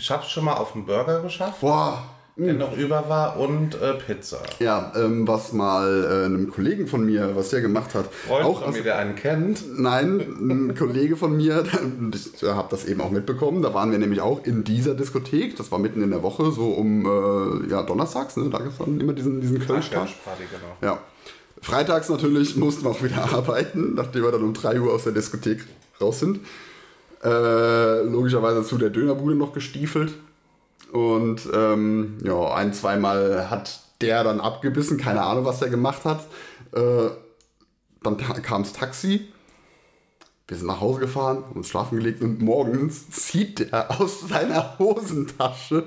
[0.00, 2.02] Ich habe es schon mal auf dem Burger geschafft, Boah.
[2.34, 4.38] der noch über war, und äh, Pizza.
[4.58, 8.06] Ja, ähm, was mal äh, einem Kollegen von mir, was der gemacht hat.
[8.06, 9.62] Freund auch von aus, mir, der einen kennt.
[9.78, 11.64] Nein, ein Kollege von mir,
[12.14, 15.70] ich habe das eben auch mitbekommen, da waren wir nämlich auch in dieser Diskothek, das
[15.70, 18.48] war mitten in der Woche, so um äh, ja, donnerstags, ne?
[18.48, 20.08] da gibt es dann immer diesen, diesen Kölsch-Tag.
[20.08, 20.76] Genau.
[20.80, 20.98] Ja.
[21.60, 25.12] Freitags natürlich mussten wir auch wieder arbeiten, nachdem wir dann um 3 Uhr aus der
[25.12, 25.66] Diskothek
[26.00, 26.40] raus sind.
[27.22, 30.14] Äh, logischerweise zu der Dönerbude noch gestiefelt.
[30.92, 36.26] Und ähm, ja, ein, zweimal hat der dann abgebissen, keine Ahnung, was der gemacht hat.
[36.72, 37.10] Äh,
[38.02, 39.28] dann kam das Taxi.
[40.48, 45.86] Wir sind nach Hause gefahren, uns schlafen gelegt und morgens zieht der aus seiner Hosentasche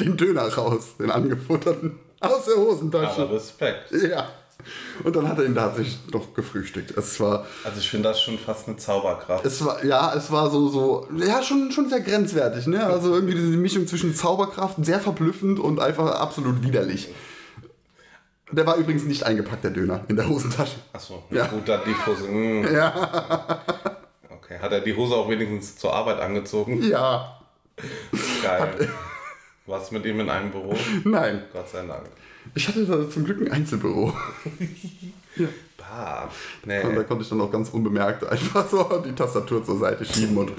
[0.00, 3.22] den Döner raus, den angefutterten, aus der Hosentasche.
[3.22, 3.90] Aber Respekt.
[3.90, 4.28] Ja.
[5.02, 6.96] Und dann hat er ihn tatsächlich noch gefrühstückt.
[6.96, 9.44] Es war, Also ich finde das schon fast eine Zauberkraft.
[9.44, 12.84] es war, ja, es war so, so, ja, schon, schon sehr grenzwertig, ne?
[12.86, 17.08] Also irgendwie diese Mischung zwischen Zauberkraft, sehr verblüffend und einfach absolut widerlich.
[18.52, 20.76] Der war übrigens nicht eingepackt, der Döner, in der Hosentasche.
[20.92, 21.46] Achso, Ja.
[21.46, 22.28] gut, dann die Hose.
[22.28, 22.72] mm.
[22.72, 23.60] Ja.
[24.30, 26.82] Okay, hat er die Hose auch wenigstens zur Arbeit angezogen?
[26.82, 27.40] Ja.
[28.42, 28.88] Geil.
[29.66, 30.76] Was mit ihm in einem Büro?
[31.04, 31.44] Nein.
[31.52, 32.04] Gott sei Dank.
[32.54, 34.12] Ich hatte da zum Glück ein Einzelbüro.
[35.76, 36.28] Bah.
[36.62, 37.04] Und da Nee.
[37.04, 40.52] konnte ich dann auch ganz unbemerkt einfach so die Tastatur zur Seite schieben und.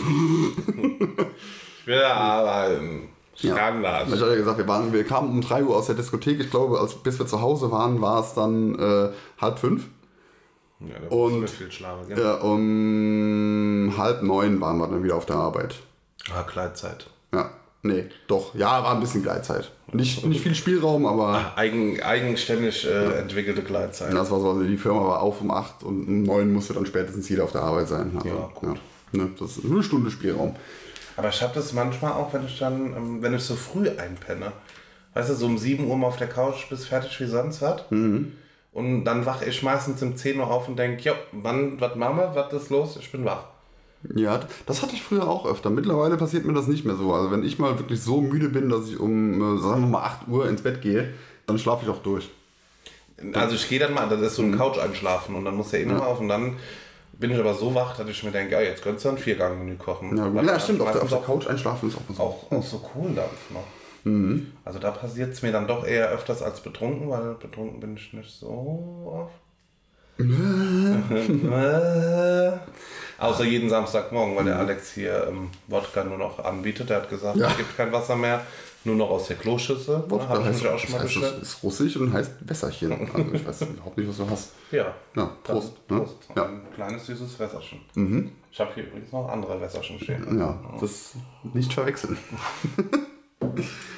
[1.80, 3.10] Ich will arbeiten.
[3.36, 3.56] Ich Ja.
[3.56, 4.08] kann das.
[4.08, 6.40] Ich hatte ja gesagt, wir, waren, wir kamen um 3 Uhr aus der Diskothek.
[6.42, 9.10] Ich glaube, als, bis wir zu Hause waren, war es dann äh,
[9.42, 9.88] halb fünf.
[10.82, 12.08] Ja, da Und- viel schlafen.
[12.10, 12.20] Gell?
[12.20, 15.76] Ja, um halb neun waren wir dann wieder auf der Arbeit.
[16.34, 17.08] Ah, Kleidzeit.
[17.86, 18.56] Ja, nee, doch.
[18.56, 19.72] Ja, war ein bisschen Gleitzeit.
[19.94, 24.14] Nicht, nicht viel Spielraum, aber Eigen, eigenständig äh, entwickelte Kleidzeit.
[24.14, 26.86] das war so, also die Firma war auf um acht und um neun musste dann
[26.86, 28.12] spätestens jeder auf der Arbeit sein.
[28.16, 28.80] Also, Ja, gut.
[29.12, 30.56] ne, das ist eine Stunde Spielraum.
[31.18, 34.52] Aber ich habe das manchmal auch, wenn ich dann, ähm, wenn ich so früh einpenne.
[35.14, 37.84] Weißt du, so um 7 Uhr mal auf der Couch bist fertig wie sonst was.
[37.90, 38.34] Mhm.
[38.74, 42.18] Und dann wache ich meistens um 10 Uhr auf und denke, ja, wann, was machen
[42.18, 42.98] wir, was ist los?
[43.00, 43.46] Ich bin wach.
[44.14, 45.70] Ja, das hatte ich früher auch öfter.
[45.70, 47.14] Mittlerweile passiert mir das nicht mehr so.
[47.14, 50.04] Also wenn ich mal wirklich so müde bin, dass ich um, äh, sagen wir mal,
[50.04, 51.14] 8 Uhr ins Bett gehe,
[51.48, 52.30] dann schlafe ich auch durch.
[53.34, 54.54] Also ich gehe dann mal, das ist so Mhm.
[54.54, 56.58] ein Couch einschlafen und dann muss der eh mal auf und dann
[57.14, 59.78] bin ich aber so wach, dass ich mir denke, ja, jetzt könntest du ein Viergang-Menü
[59.78, 60.18] kochen.
[60.18, 62.22] Ja, ja stimmt, auf der, auf der Couch einschlafen ist auch so.
[62.22, 63.64] auch, auch so Kohlendampf noch.
[64.04, 64.48] Mhm.
[64.66, 68.12] Also da passiert es mir dann doch eher öfters als betrunken, weil betrunken bin ich
[68.12, 68.50] nicht so
[69.08, 69.34] oft.
[73.18, 76.90] Außer jeden Samstagmorgen, weil der Alex hier ähm, Wodka nur noch anbietet.
[76.90, 77.42] Er hat gesagt, Mhm.
[77.44, 77.50] Ja.
[77.50, 78.42] es gibt kein Wasser mehr,
[78.84, 80.04] nur noch aus der Kloschüssel.
[80.10, 81.36] Wodka Habe ich heißt, mich auch schon mal heißt, bestellt.
[81.42, 82.92] es ist russisch und heißt Wässerchen.
[83.14, 84.52] Also ich weiß überhaupt nicht, was du hast.
[84.72, 84.94] Ja.
[85.16, 85.74] Ja, Prost.
[85.88, 86.04] Dann Ne?
[86.04, 86.18] Prost.
[86.36, 86.44] Ja.
[86.46, 87.80] Ein kleines süßes Wässerchen.
[88.52, 90.38] Ich habe hier übrigens noch andere Wässerchen stehen.
[90.40, 91.14] Ja, das
[91.54, 92.18] nicht verwechseln.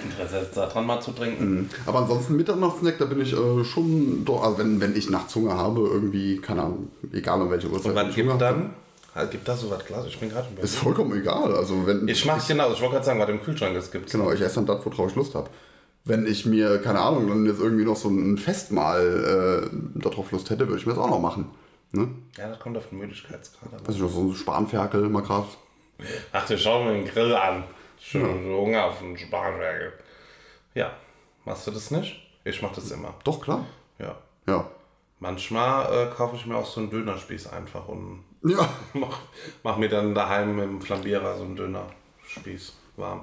[0.04, 1.70] Interesse daran mal zu trinken.
[1.86, 5.58] Aber ansonsten Mitternachtssnack, da bin ich äh, schon doch, also wenn, wenn ich nachts Hunger
[5.58, 7.92] habe, irgendwie, keine Ahnung, egal um welche Uhrzeit.
[7.92, 8.72] Und was ich gibt dann?
[9.18, 10.06] Also, gibt das so was Glas?
[10.06, 11.56] Ich bin gerade Ist vollkommen egal.
[11.56, 14.12] Also wenn Ich mach's genau, ich wollte gerade sagen, was im Kühlschrank es gibt.
[14.12, 15.50] Genau, ich esse dann das, worauf ich Lust habe.
[16.06, 20.52] Wenn ich mir, keine Ahnung, dann jetzt irgendwie noch so ein Festmahl äh, darauf Lust
[20.52, 21.50] hätte, würde ich mir das auch noch machen.
[21.94, 22.10] Ne?
[22.38, 23.80] Ja, das kommt auf den Müdigkeitsgrad an.
[23.88, 25.48] Also so ein Spanferkel mal gerade.
[26.32, 27.64] Ach, du schau mir den Grill an.
[28.00, 29.94] Schön so Hunger auf den Spanferkel.
[30.76, 30.92] Ja,
[31.44, 32.22] machst du das nicht?
[32.44, 33.16] Ich mach das immer.
[33.24, 33.66] Doch, klar.
[33.98, 34.16] Ja.
[34.48, 34.70] Ja.
[35.20, 38.70] Manchmal äh, kaufe ich mir auch so einen Dönerspieß einfach und Ja.
[38.94, 39.20] mach,
[39.64, 43.22] mach mir dann daheim im Flambierer so einen Dönerspieß warm.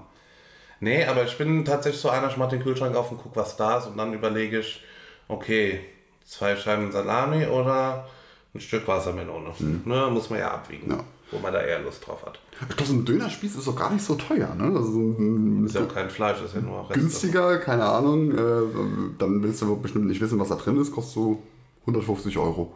[0.81, 3.57] Nee, aber ich bin tatsächlich so einer, ich mach den Kühlschrank auf und guck, was
[3.57, 4.83] da ist und dann überlege ich,
[5.29, 5.81] okay,
[6.27, 8.07] zwei Scheiben Salami oder
[8.55, 9.53] ein Stück Wassermelone.
[9.85, 11.01] Ne, muss man ja abwiegen, Ja.
[11.31, 12.39] wo man da eher Lust drauf hat.
[12.69, 14.65] Ich glaube, so ein Dönerspieß ist doch gar nicht so teuer, ne?
[14.65, 17.01] Also so ein Ist ja auch kein Fleisch, ist ja nur Reste.
[17.01, 18.31] günstiger, keine Ahnung.
[18.33, 21.43] Äh, dann willst du bestimmt nicht wissen, was da drin ist, kostet so
[21.83, 22.75] 150 Euro.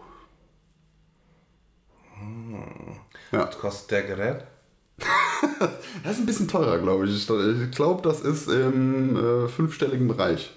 [3.33, 4.45] Ja, Was kostet der Gerät?
[6.03, 7.31] das ist ein bisschen teurer, glaube ich.
[7.31, 10.51] Ich glaube, das ist im äh, fünfstelligen Bereich.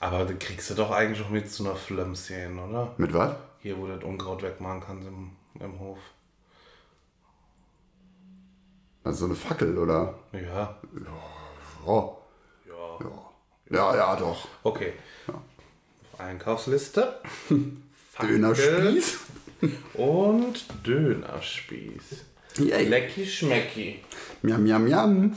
[0.00, 2.94] Aber da kriegst du doch eigentlich auch mit zu einer Flemschen, oder?
[2.96, 3.34] Mit was?
[3.60, 5.98] Hier, wo du das Unkraut wegmachen kannst im, im Hof.
[9.04, 10.14] Also so eine Fackel oder?
[10.32, 10.76] Ja.
[11.84, 12.16] Oh.
[12.66, 12.98] Ja.
[13.70, 14.48] Ja, ja, doch.
[14.62, 14.92] Okay.
[16.18, 17.20] Einkaufsliste.
[18.20, 19.18] Dönerspieß?
[19.94, 22.24] Und Dönerspieß.
[22.58, 22.88] Yay.
[22.88, 24.00] Lecki schmecki.
[24.42, 25.36] Miam, miam, miam.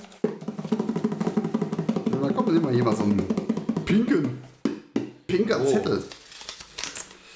[2.21, 3.21] Da kommt immer hier mal so ein
[3.85, 4.37] pinken,
[5.27, 5.65] pinker Oh.
[5.65, 6.03] Zettel.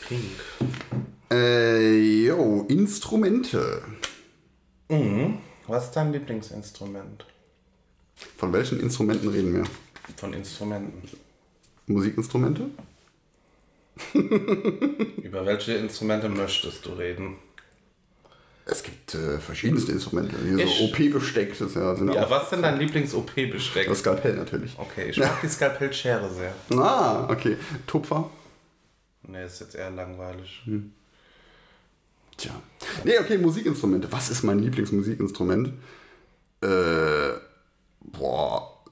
[0.08, 0.22] Pink.
[1.32, 3.82] Äh, jo, Instrumente.
[4.90, 5.40] Mhm.
[5.68, 7.26] Was ist dein Lieblingsinstrument?
[8.38, 9.64] Von welchen Instrumenten reden wir?
[10.18, 11.02] Von Instrumenten.
[11.88, 12.70] Musikinstrumente?
[15.24, 17.36] Über welche Instrumente möchtest du reden?
[18.68, 20.36] Es gibt äh, verschiedenste Instrumente.
[20.44, 23.88] Hier Ich- so OP-Besteck, das ja, sind Ja, was ist denn dein Lieblings-OP-Besteck?
[23.88, 24.74] das Skalpell natürlich.
[24.78, 26.54] Okay, ich mag die Skalpellschere sehr.
[26.80, 27.58] Ah, okay.
[27.86, 28.30] Tupfer?
[29.24, 30.64] Nee, ist jetzt eher langweilig.
[32.38, 32.52] Tja.
[33.04, 34.12] Nee, okay, Musikinstrumente.
[34.12, 35.70] Was ist mein Lieblingsmusikinstrument?
[36.62, 37.34] Äh,
[38.02, 38.84] boah.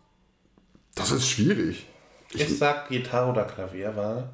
[0.96, 1.88] Das ist schwierig.
[2.32, 4.30] Ich sag Gitarre oder Klavier, weil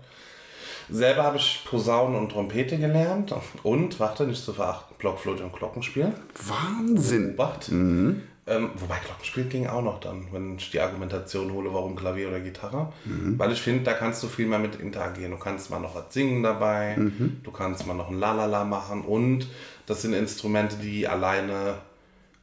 [0.91, 6.13] selber habe ich Posaune und Trompete gelernt und, warte, nicht zu verachten, Blockflöte und Glockenspiel.
[6.47, 7.33] Wahnsinn.
[7.33, 7.71] Obacht.
[7.71, 8.23] Mhm.
[8.47, 12.39] Ähm, wobei Glockenspiel ging auch noch dann, wenn ich die Argumentation hole, warum Klavier oder
[12.39, 12.91] Gitarre.
[13.37, 15.31] Weil ich finde, da kannst du viel mehr mit interagieren.
[15.31, 16.95] Du kannst mal noch was singen dabei,
[17.43, 19.47] du kannst mal noch ein Lalala machen und
[19.85, 21.75] das sind Instrumente, die alleine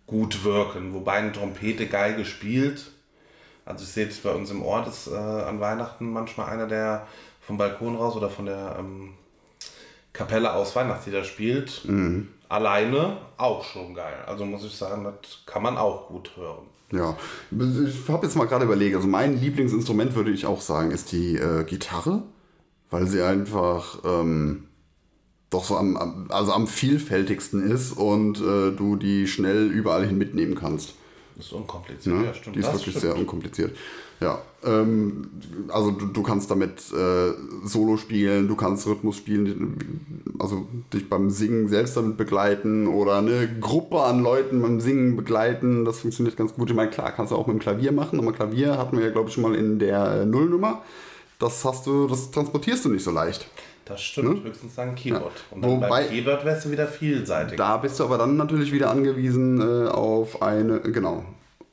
[0.07, 0.95] gut wirken.
[0.95, 2.93] Wobei eine Trompete geil gespielt.
[3.65, 7.05] Also ich sehe jetzt bei uns im Ort ist äh, an Weihnachten manchmal einer, der
[7.47, 9.11] vom Balkon raus oder von der ähm,
[10.13, 11.87] Kapelle aus Weihnachtslieder spielt.
[12.49, 14.25] Alleine auch schon geil.
[14.27, 16.67] Also muss ich sagen, das kann man auch gut hören.
[16.93, 17.17] Ja,
[17.51, 21.37] ich habe jetzt mal gerade überlegt, also mein Lieblingsinstrument würde ich auch sagen, ist die
[21.37, 22.23] äh, Gitarre,
[22.91, 24.69] weil sie einfach ähm,
[25.51, 30.19] doch so am, am, also am vielfältigsten ist und äh, du die schnell überall hin
[30.19, 30.95] mitnehmen kannst.
[31.37, 32.17] Das ist unkompliziert.
[32.17, 32.25] Ne?
[32.25, 32.57] Ja, stimmt.
[32.57, 33.13] die ist das wirklich stimmt.
[33.13, 33.77] sehr unkompliziert.
[34.21, 35.29] Ja, ähm,
[35.69, 37.33] also du, du kannst damit äh,
[37.65, 43.49] Solo spielen, du kannst Rhythmus spielen, also dich beim Singen selbst damit begleiten oder eine
[43.61, 45.85] Gruppe an Leuten beim Singen begleiten.
[45.85, 46.71] Das funktioniert ganz gut.
[46.71, 49.11] Ich meine, klar, kannst du auch mit dem Klavier machen, aber Klavier hatten wir ja,
[49.13, 50.83] glaube ich, schon mal in der äh, Nullnummer.
[51.39, 53.47] Das hast du, das transportierst du nicht so leicht.
[53.87, 54.45] Das stimmt.
[54.45, 55.23] Höchstens dann Keyboard.
[55.25, 55.31] Ja.
[55.57, 57.57] Und dann Wobei- beim Keyboard wärst du wieder vielseitig.
[57.57, 61.25] Da bist du aber dann natürlich wieder angewiesen äh, auf eine, genau.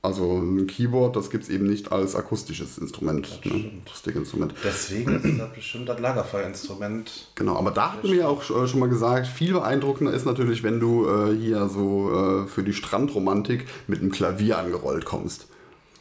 [0.03, 3.71] Also ein Keyboard, das gibt es eben nicht als akustisches Instrument, ne?
[3.85, 4.53] Akustikinstrument.
[4.63, 7.29] Deswegen ist das bestimmt das Lagerfeuerinstrument.
[7.35, 10.61] Genau, aber da hatten wir ja auch äh, schon mal gesagt, viel beeindruckender ist natürlich,
[10.61, 15.47] wenn du äh, hier so äh, für die Strandromantik mit einem Klavier angerollt kommst.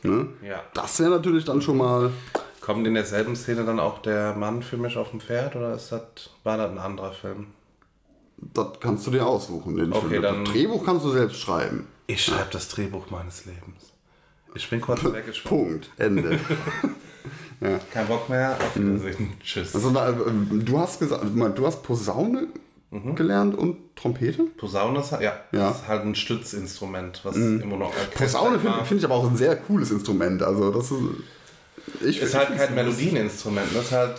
[0.02, 0.26] Ne?
[0.46, 0.60] Ja.
[0.74, 2.10] Das wäre natürlich dann schon mal.
[2.64, 5.90] Kommt in derselben Szene dann auch der Mann für mich auf dem Pferd oder ist
[5.92, 6.02] das,
[6.44, 7.48] war das ein anderer Film?
[8.38, 9.76] Das kannst du dir aussuchen.
[9.76, 10.22] Den Okay, Film.
[10.22, 11.86] dann- das Drehbuch kannst du selbst schreiben.
[12.06, 13.92] Ich schreibe das Drehbuch meines Lebens.
[14.54, 15.80] Ich bin kurz weggesprungen.
[15.80, 15.90] Punkt.
[15.98, 16.38] Ende.
[17.92, 18.56] Kein Bock mehr.
[18.60, 19.32] Auf Wiedersehen.
[19.42, 19.74] Tschüss.
[19.74, 20.12] also, äh,
[20.64, 21.22] du hast gesagt,
[21.56, 22.48] du hast Posaune
[23.14, 24.42] gelernt und Trompete?
[24.56, 25.70] Posaune ist, halt- ja, Ja.
[25.70, 29.56] ist halt ein Stützinstrument, was immer noch Posaune finde find ich aber auch ein sehr
[29.56, 30.42] cooles Instrument.
[30.42, 30.98] Also das ist.
[32.00, 34.14] Ich Ist halt kein Melodieninstrument, das ist halt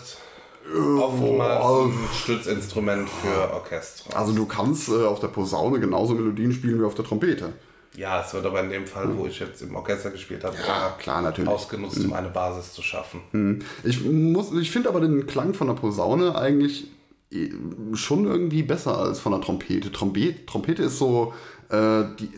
[0.97, 4.17] oftmals ein Stützinstrument für Orchester.
[4.17, 7.53] Also du kannst äh, auf der Posaune genauso Melodien spielen wie auf der Trompete.
[7.95, 10.95] Ja, es wird aber in dem Fall, wo ich jetzt im Orchester gespielt habe, Ja,
[10.97, 11.49] klar, natürlich.
[11.49, 13.63] ausgenutzt, um eine Basis zu schaffen.
[13.83, 16.87] Ich muss, ich finde aber den Klang von der Posaune eigentlich
[17.31, 17.51] eh,
[17.93, 19.91] schon irgendwie besser als von der Trompete.
[19.91, 21.33] Trompete, Trompete ist so,
[21.69, 22.31] äh, die,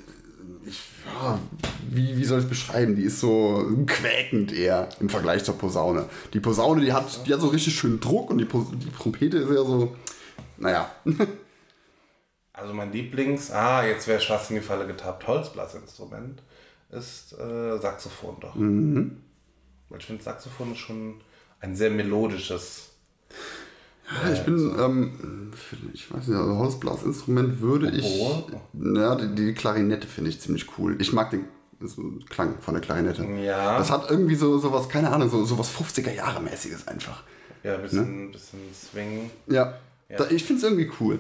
[0.66, 1.40] ich, ja,
[1.90, 2.96] wie, wie soll ich es beschreiben?
[2.96, 6.10] Die ist so quäkend eher im Vergleich zur Posaune.
[6.34, 9.38] Die Posaune, die hat, die hat so richtig schön Druck und die, Pos die Trompete
[9.38, 9.96] ist eher so,
[10.58, 10.92] naja.
[12.58, 16.42] Also mein Lieblings, ah, jetzt wäre fast in die Falle getappt, Holzblasinstrument
[16.90, 18.56] ist äh, Saxophon doch.
[18.56, 19.22] Mhm.
[19.90, 21.22] Weil ich finde, Saxophon ist schon
[21.60, 22.92] ein sehr melodisches.
[24.24, 28.22] Ja, ich bin, ähm, für- ich weiß nicht, also Holzblasinstrument würde ich.
[28.74, 30.96] Ja, die, die Klarinette finde ich ziemlich cool.
[31.02, 31.46] Ich mag den
[31.82, 33.24] so Klang von der Klarinette.
[33.44, 33.78] Ja.
[33.78, 37.24] Das hat irgendwie so, so was, keine Ahnung, so, so was 50er-Jahre-mäßiges einfach.
[37.64, 39.30] Ja, ein bisschen, bisschen Swing.
[39.48, 39.74] Ja.
[40.16, 41.20] Da, ich finde es irgendwie cool.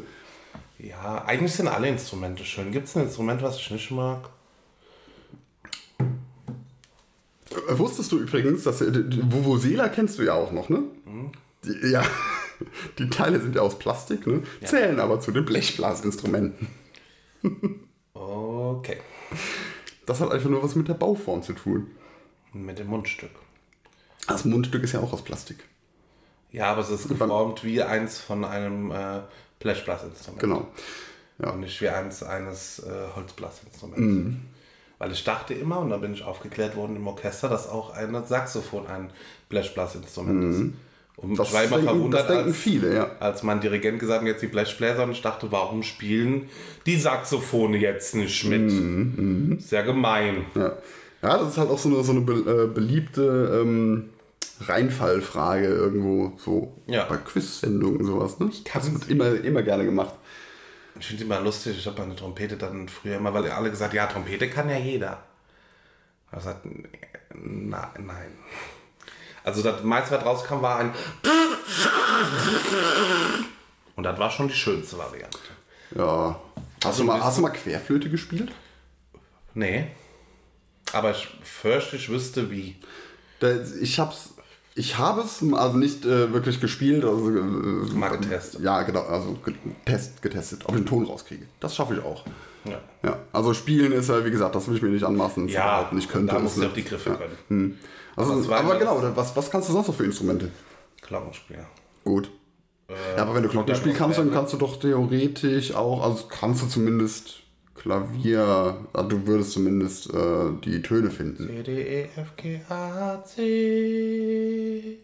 [0.77, 2.71] Ja, eigentlich sind alle Instrumente schön.
[2.71, 4.29] Gibt es ein Instrument, was ich nicht mag?
[7.67, 8.91] Äh, Wusstest du übrigens, dass äh,
[9.31, 10.83] Vuvuzela kennst du ja auch noch, ne?
[11.63, 12.03] Die, ja.
[12.99, 14.43] Die Teile sind ja aus Plastik, ne?
[14.63, 16.67] Zählen aber zu den Blechblasinstrumenten.
[18.17, 18.97] Okay.
[20.05, 21.87] Das hat einfach nur was mit der Bauform zu tun.
[22.53, 23.31] Mit dem Mundstück.
[24.27, 25.57] Das Mundstück ist ja auch aus Plastik.
[26.51, 29.21] Ja, aber es ist geformt wie eins von einem äh,
[29.59, 30.39] Blechblasinstrument.
[30.39, 30.67] Genau.
[31.37, 33.99] Und nicht wie eins eines äh, Holzblasinstruments.
[33.99, 34.41] Mhm.
[34.97, 38.15] Weil ich dachte immer, und da bin ich aufgeklärt worden im Orchester, dass auch ein
[38.25, 39.11] Saxophon ein
[39.49, 40.73] Blechblasinstrument ist.
[41.17, 41.39] Und.
[41.39, 43.11] Das ich war immer verwundert, als, viele, ja.
[43.19, 46.49] als mein Dirigent gesagt hat, jetzt die Blechbläser, und ich dachte, warum spielen
[46.85, 48.61] die Saxophone jetzt nicht mit?
[48.71, 50.45] Mhm, Sehr gemein.
[50.55, 50.73] Ja.
[51.21, 54.09] ja, das ist halt auch so eine, so eine be äh, beliebte ähm,
[54.61, 57.05] Reinfallfrage irgendwo, so Ja.
[57.05, 58.39] bei Quiz-Sendungen und sowas.
[58.39, 58.51] Ne?
[58.73, 60.13] Das wird immer, immer gerne gemacht.
[60.99, 64.05] Ich finde immer lustig, ich habe meine Trompete dann früher immer, weil alle gesagt ja,
[64.05, 65.23] Trompete kann ja jeder.
[66.31, 66.65] Gesagt,
[67.33, 68.31] na, nein.
[69.45, 70.91] Also das meiste, was rauskam, war ein
[73.95, 75.37] und das war schon die schönste Variante.
[75.95, 76.39] Ja.
[76.83, 78.51] Hast, Also du mal, hast du mal Querflöte gespielt?
[79.53, 79.87] Nee.
[80.93, 82.75] Aber ich fürchte, ich wüsste wie.
[83.81, 84.31] Ich hab's.
[84.77, 87.41] Ich habe es also nicht äh, wirklich gespielt, also äh,
[87.93, 88.59] Mal getestet.
[88.61, 91.45] Ja, genau, also getest, getestet, ob ich den Ton rauskriege.
[91.61, 92.25] Das schaffe ich auch.
[92.65, 95.47] Ja, Ja, also spielen ist ja, wie gesagt, das will ich mir nicht anmaßen.
[95.47, 96.33] ja halt nicht könnte.
[96.33, 97.15] da du nicht- auch die Griffe ja.
[97.47, 97.79] können.
[98.15, 100.51] Also, Aber genau, was, was kannst du sonst noch für Instrumente?
[101.01, 101.65] Glockenspiel.
[102.03, 102.31] Gut.
[102.89, 106.67] ja, aber wenn du Glockenspiel kannst, dann kannst du doch theoretisch auch, also kannst du
[106.67, 107.41] zumindest
[107.75, 111.45] Klavier, ah, du würdest zumindest äh, die Töne finden.
[111.45, 114.97] C, D, E, F, G, A, C.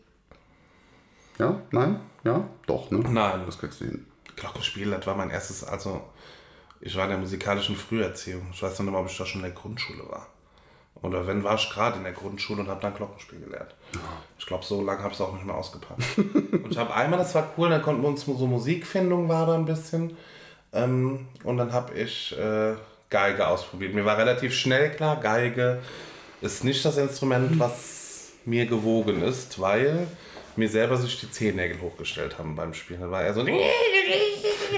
[1.37, 1.61] Ja?
[1.71, 1.99] Nein?
[2.23, 2.47] Ja?
[2.65, 2.99] Doch, ne?
[2.99, 3.41] Nein.
[3.45, 4.05] Das kriegst du hin.
[4.35, 6.01] Glockenspiel, das war mein erstes, also
[6.79, 8.47] ich war in der musikalischen Früherziehung.
[8.51, 10.27] Ich weiß noch nicht mal, ob ich da schon in der Grundschule war.
[11.01, 13.73] Oder wenn, war ich gerade in der Grundschule und habe dann Glockenspiel gelernt.
[14.37, 16.03] Ich glaube, so lange habe ich es auch nicht mehr ausgepackt.
[16.17, 19.55] und ich habe einmal, das war cool, da konnten wir uns so Musikfindung war da
[19.55, 20.15] ein bisschen.
[20.73, 22.75] Ähm, und dann habe ich äh,
[23.09, 23.93] Geige ausprobiert.
[23.93, 25.81] Mir war relativ schnell klar, Geige
[26.41, 30.07] ist nicht das Instrument, was mir gewogen ist, weil
[30.55, 33.01] mir selber sich die Zehennägel hochgestellt haben beim Spielen.
[33.01, 33.45] Da war er so.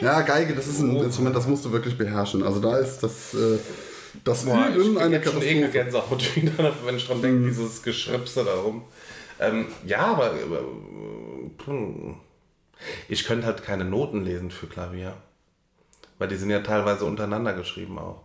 [0.01, 2.43] Ja, Geige, das ist ein Instrument, das musst du wirklich beherrschen.
[2.43, 3.57] Also da ist das, äh,
[4.23, 5.71] das Boah, ich Üben krieg eine jetzt schon eh Katastrophe.
[5.71, 8.83] Gänsehaut wieder, wenn ich dran denke, dieses Geschripse darum.
[9.39, 10.31] Ähm, ja, aber
[11.65, 12.15] hm.
[13.09, 15.15] ich könnte halt keine Noten lesen für Klavier.
[16.19, 18.23] Weil die sind ja teilweise untereinander geschrieben auch.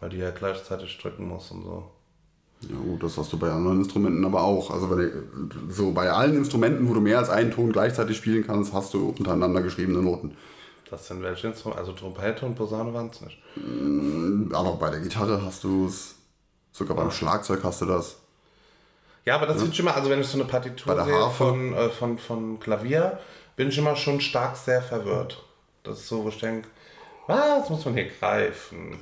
[0.00, 1.90] Weil die ja gleichzeitig drücken muss und so.
[2.68, 4.70] Ja gut, das hast du bei anderen Instrumenten aber auch.
[4.70, 5.10] Also du,
[5.68, 9.08] so bei allen Instrumenten, wo du mehr als einen Ton gleichzeitig spielen kannst, hast du
[9.08, 10.36] untereinander geschriebene Noten.
[10.92, 11.80] Das sind welche Instrumente?
[11.80, 13.38] Also Trompete und Posaune waren es nicht.
[14.54, 16.14] Aber bei der Gitarre hast du es.
[16.72, 18.16] Sogar beim Schlagzeug hast du das.
[19.24, 21.90] Ja, aber das finde ich immer, also wenn ich so eine Partitur sehe von, äh,
[21.90, 23.20] von, von Klavier,
[23.56, 25.44] bin ich immer schon stark sehr verwirrt.
[25.84, 26.68] Das ist so, wo ich denke,
[27.26, 28.98] was muss man hier greifen?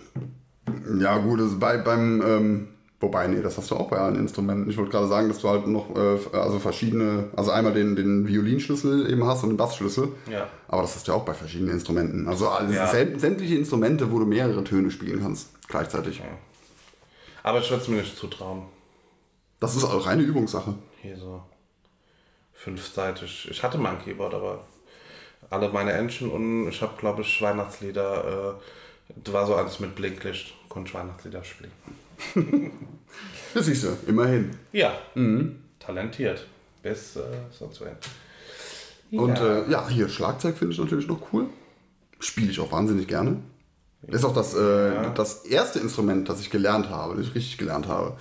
[0.98, 2.22] Ja gut, das ist bei, beim...
[2.22, 2.68] Ähm,
[3.00, 4.68] wobei, nee, das hast du auch bei allen Instrumenten.
[4.70, 7.30] Ich wollte gerade sagen, dass du halt noch äh, also verschiedene...
[7.34, 10.08] Also einmal den, den Violinschlüssel eben hast und den Bassschlüssel.
[10.30, 10.46] Ja.
[10.68, 12.28] Aber das hast du ja auch bei verschiedenen Instrumenten.
[12.28, 12.90] Also alles, Ja.
[12.90, 16.22] säm- sämtliche Instrumente, wo du mehrere Töne spielen kannst gleichzeitig.
[17.42, 18.64] Aber ich würde es mir nicht zutrauen.
[19.60, 20.74] Das ist auch reine Übungssache.
[21.00, 21.42] Hier so
[22.52, 23.48] fünfseitig.
[23.50, 24.66] Ich hatte mal ein Keyboard, aber
[25.48, 28.56] alle meine Entchen und ich habe, glaube ich, Weihnachtslieder.
[28.58, 30.54] Äh, das war so alles mit Blinklicht.
[30.68, 31.72] Konnte ich Weihnachtslieder spielen.
[33.52, 34.50] Das siehst du, immerhin.
[34.70, 34.92] Ja.
[35.80, 36.46] Talentiert.
[36.82, 37.96] Bis äh, sonst wohin.
[39.10, 39.58] Und Ja.
[39.58, 41.46] äh, ja, hier Schlagzeug finde ich natürlich noch cool.
[42.20, 43.38] Spiele ich auch wahnsinnig gerne.
[44.06, 47.88] Ist auch das, äh, das erste Instrument, das ich gelernt habe, das ich richtig gelernt
[47.88, 48.16] habe.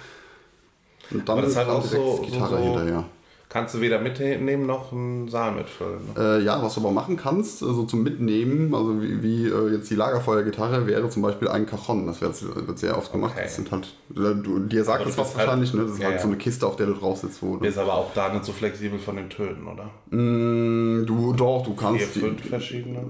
[1.12, 3.06] Und dann Aber das ist halt auch direkt so, die Gitarre so, so hinterher.
[3.52, 6.02] Kannst du weder mitnehmen noch einen Saal mitfüllen.
[6.16, 6.22] Ne?
[6.38, 9.90] Äh, ja, was du aber machen kannst, also zum Mitnehmen, also wie, wie äh, jetzt
[9.90, 12.06] die Lagerfeuergitarre, wäre zum Beispiel ein Cajon.
[12.06, 13.32] Das wird, wird sehr oft gemacht.
[13.34, 13.46] Okay.
[13.46, 15.82] Das sind halt, du, dir sagt das was halt- wahrscheinlich, ne?
[15.82, 16.22] Das ist ja, halt ja.
[16.22, 17.42] so eine Kiste, auf der du drauf sitzt.
[17.42, 19.90] Wo Du du, bist aber auch da nicht so flexibel von den Tönen, oder?
[20.16, 23.02] Mm, du doch, du Vier, kannst die, fünf verschiedene.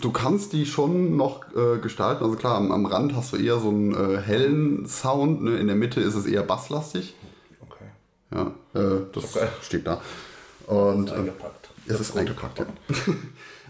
[0.00, 2.22] du kannst die schon noch äh, gestalten.
[2.22, 5.42] Also klar, am, am Rand hast du eher so einen äh, hellen Sound.
[5.42, 5.56] Ne?
[5.56, 7.14] In der Mitte ist es eher basslastig.
[8.34, 9.46] Ja, äh, das Okay.
[9.62, 10.00] steht da.
[10.66, 11.70] Und äh, Eingepackt.
[11.86, 12.66] es ist eingepackt, ja.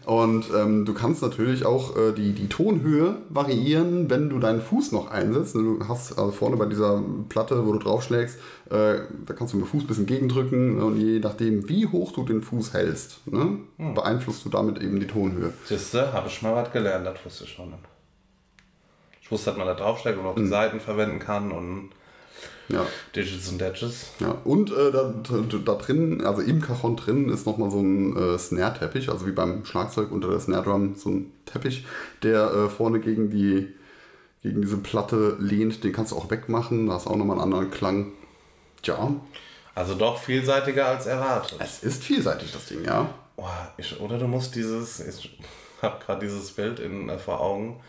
[0.05, 4.91] Und ähm, du kannst natürlich auch äh, die, die Tonhöhe variieren, wenn du deinen Fuß
[4.91, 5.55] noch einsetzt.
[5.55, 8.37] Du hast also vorne bei dieser Platte, wo du draufschlägst,
[8.71, 12.11] äh, da kannst du mit dem Fuß ein bisschen gegendrücken und je nachdem, wie hoch
[12.11, 13.59] du den Fuß hältst, ne,
[13.95, 15.53] beeinflusst du damit eben die Tonhöhe.
[15.67, 17.73] Siehste, habe ich mal was gelernt, das wusste ich schon.
[19.23, 21.91] Ich wusste, dass man da draufschlägt und auch die Seiten verwenden kann und
[22.69, 22.87] Ja.
[23.15, 24.07] Digits und Datches.
[24.21, 28.17] Ja, und äh, da, da, da drin, also im Cajon drin, ist nochmal so ein
[28.17, 31.85] äh, Snare-Teppich, also wie beim Schlagzeug unter der Snare-Drum so ein Teppich,
[32.23, 33.69] der äh, vorne gegen, die,
[34.43, 35.85] gegen diese Platte lehnt.
[35.85, 38.13] Den kannst du auch wegmachen, da hast du auch nochmal einen anderen Klang.
[38.81, 39.15] Tja,
[39.75, 41.59] Also doch vielseitiger als erwartet.
[41.61, 43.13] es ist vielseitig, das Ding, ja.
[43.37, 43.45] Oh,
[43.77, 45.39] ich, oder du musst dieses, ich
[45.83, 47.81] habe gerade dieses Bild in, äh, vor Augen.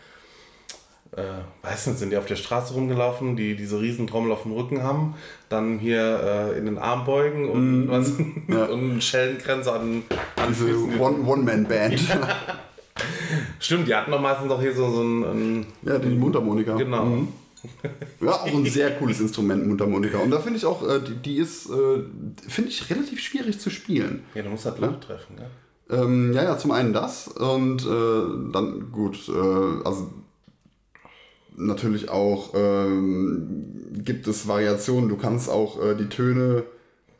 [1.16, 1.22] Äh,
[1.66, 5.14] weiß nicht, sind die auf der Straße rumgelaufen, die diese Riesentrommel auf dem Rücken haben,
[5.48, 8.10] dann hier äh, in den Arm beugen und, was,
[8.48, 10.02] und einen Schellenkränze an,
[10.36, 10.98] an Diese Füßen.
[11.00, 12.00] One- One-Man-Band.
[13.60, 16.74] Stimmt, die hatten doch meistens doch hier so, so ein, ja, die Mundharmonika.
[16.76, 17.04] genau.
[17.04, 17.28] Mhm.
[18.20, 20.18] Ja, auch ein sehr cooles Instrument, Mundharmonika.
[20.18, 22.02] Und da finde ich auch, äh, die, die ist, äh,
[22.48, 24.24] finde ich, relativ schwierig zu spielen.
[24.34, 25.46] Ja, du musst halt Loch treffen, gell?
[25.98, 30.10] Ähm, ja, ja, zum einen das und äh, dann gut, äh, also
[31.56, 35.08] natürlich auch ähm, gibt es Variationen.
[35.08, 36.64] Du kannst auch äh, die Töne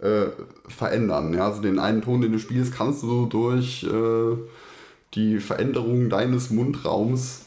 [0.00, 0.26] äh,
[0.68, 1.34] verändern.
[1.34, 1.46] Ja?
[1.46, 4.36] Also den einen Ton, den du spielst, kannst du durch äh,
[5.14, 7.46] die Veränderung deines Mundraums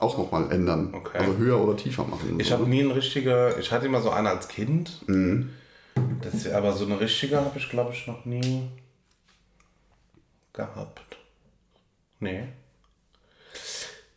[0.00, 0.92] auch nochmal ändern.
[0.92, 1.18] Okay.
[1.18, 2.38] Also höher oder tiefer machen.
[2.38, 2.54] Ich So.
[2.54, 5.02] habe nie ein richtiger, ich hatte immer so eine als Kind.
[6.22, 8.68] Das, aber so eine richtige habe ich, glaube ich, noch nie
[10.52, 11.16] gehabt.
[12.20, 12.44] Nee.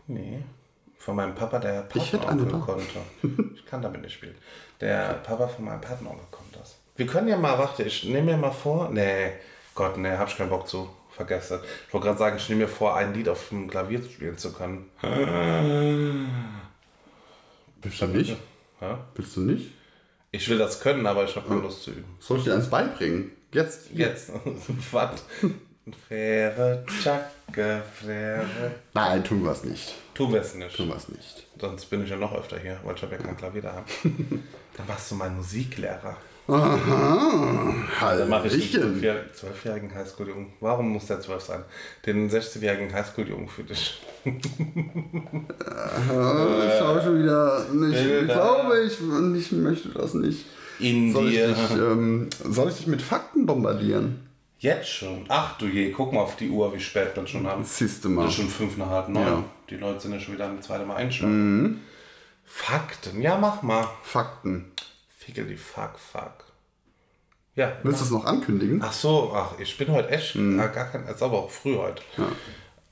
[0.08, 0.40] Nee.
[1.08, 3.00] Von meinem Papa, der Patenonkel konnte.
[3.56, 4.36] Ich kann damit nicht spielen.
[4.82, 6.76] Der Papa von meinem Patenonkel konnte das.
[6.98, 8.90] Wir können ja mal, warte, ich nehme mir mal vor.
[8.90, 9.32] Nee,
[9.74, 10.90] Gott, nee, hab ich keinen Bock zu.
[11.12, 11.64] Vergesse.
[11.88, 14.52] Ich wollte gerade sagen, ich nehme mir vor, ein Lied auf dem Klavier spielen zu
[14.52, 14.90] können.
[17.82, 18.36] Willst du nicht?
[18.82, 19.00] Ja?
[19.16, 19.72] Willst du nicht?
[20.32, 22.18] Ich will das können, aber ich habe keine Lust zu üben.
[22.20, 23.32] Soll ich dir eins beibringen?
[23.54, 23.92] Jetzt?
[23.94, 24.30] Jetzt.
[24.92, 25.24] Was?
[26.10, 28.72] Frere, Tschacke, Frere.
[28.94, 29.96] Nein, tun wir es nicht.
[30.18, 30.76] Tu es nicht.
[30.76, 31.46] Tun wir es nicht.
[31.60, 33.84] Sonst bin ich ja noch öfter hier, weil ich habe ja kein Klavier da.
[34.04, 36.18] Dann machst du meinen Musiklehrer.
[36.48, 38.16] Aha.
[38.18, 39.02] Dann mache ich den
[39.34, 40.54] zwölfjährigen Highschool-Jungen.
[40.62, 41.64] Warum muss der zwölf sein?
[42.06, 44.02] Den 16-jährigen Highschool-Jungen für dich.
[44.26, 44.30] Ah,
[46.74, 48.00] Ich habe schon wieder nicht.
[48.00, 48.94] Ich glaube, ich,
[49.40, 50.46] ich möchte das nicht.
[50.80, 51.48] In Soll ich, dir.
[51.50, 54.27] dich, ähm, soll ich dich mit Fakten bombardieren?
[54.60, 55.26] Jetzt schon.
[55.28, 57.64] Ach du je, guck mal auf die Uhr, wie spät wir schon haben.
[57.64, 58.28] Siehste Das mal.
[58.28, 59.24] ist schon fünf nach halb neun.
[59.26, 59.44] Ja.
[59.70, 61.82] Die Leute sind ja schon wieder am zweiten Mal einschlafen.
[62.44, 63.22] Fakten.
[63.22, 63.88] Ja, mach mal.
[64.02, 64.72] Fakten.
[65.16, 66.46] Fickel die Fuck, fuck.
[67.56, 67.74] Ja.
[67.84, 68.82] Willst du es noch ankündigen?
[68.84, 72.02] Ach so, ach, ich bin heute echt ah, gar kein, ist aber auch früh heute.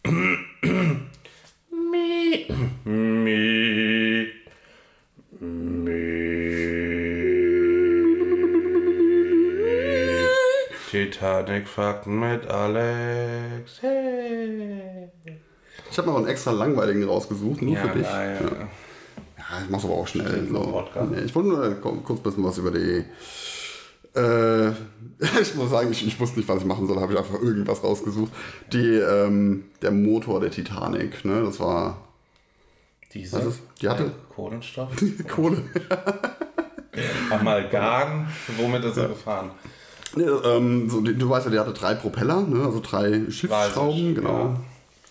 [1.92, 2.48] Mi,
[2.84, 4.28] mi,
[5.40, 6.15] mi.
[11.10, 13.82] Titanic-Fakten mit Alex.
[13.82, 15.10] Hey.
[15.92, 18.08] Ich habe noch einen extra langweiligen rausgesucht, nur für dich.
[18.08, 18.38] nein.
[19.38, 20.48] Ja, ich mach's aber auch schnell.
[20.50, 20.86] So.
[21.24, 23.06] Ich wollte nur äh, kurz ein bisschen was über die.
[24.16, 24.70] Äh,
[25.42, 27.84] ich muss sagen, ich, ich wusste nicht, was ich machen soll, habe ich einfach irgendwas
[27.84, 28.32] rausgesucht.
[28.74, 31.44] Die, ähm, der Motor der Titanic, ne?
[31.44, 31.98] Das war
[33.14, 33.38] Diese.
[33.38, 33.62] Was ist?
[33.82, 34.90] Die hatte- Kohlenstoff.
[35.34, 35.62] Kohle.
[37.30, 38.28] Amalgam.
[38.58, 39.52] Womit ist er gefahren?
[40.16, 42.66] Nee, ähm, so, du weißt ja, die hatte drei Propeller, ne?
[42.66, 44.30] also drei Schiffsschrauben, genau.
[44.30, 44.60] ja.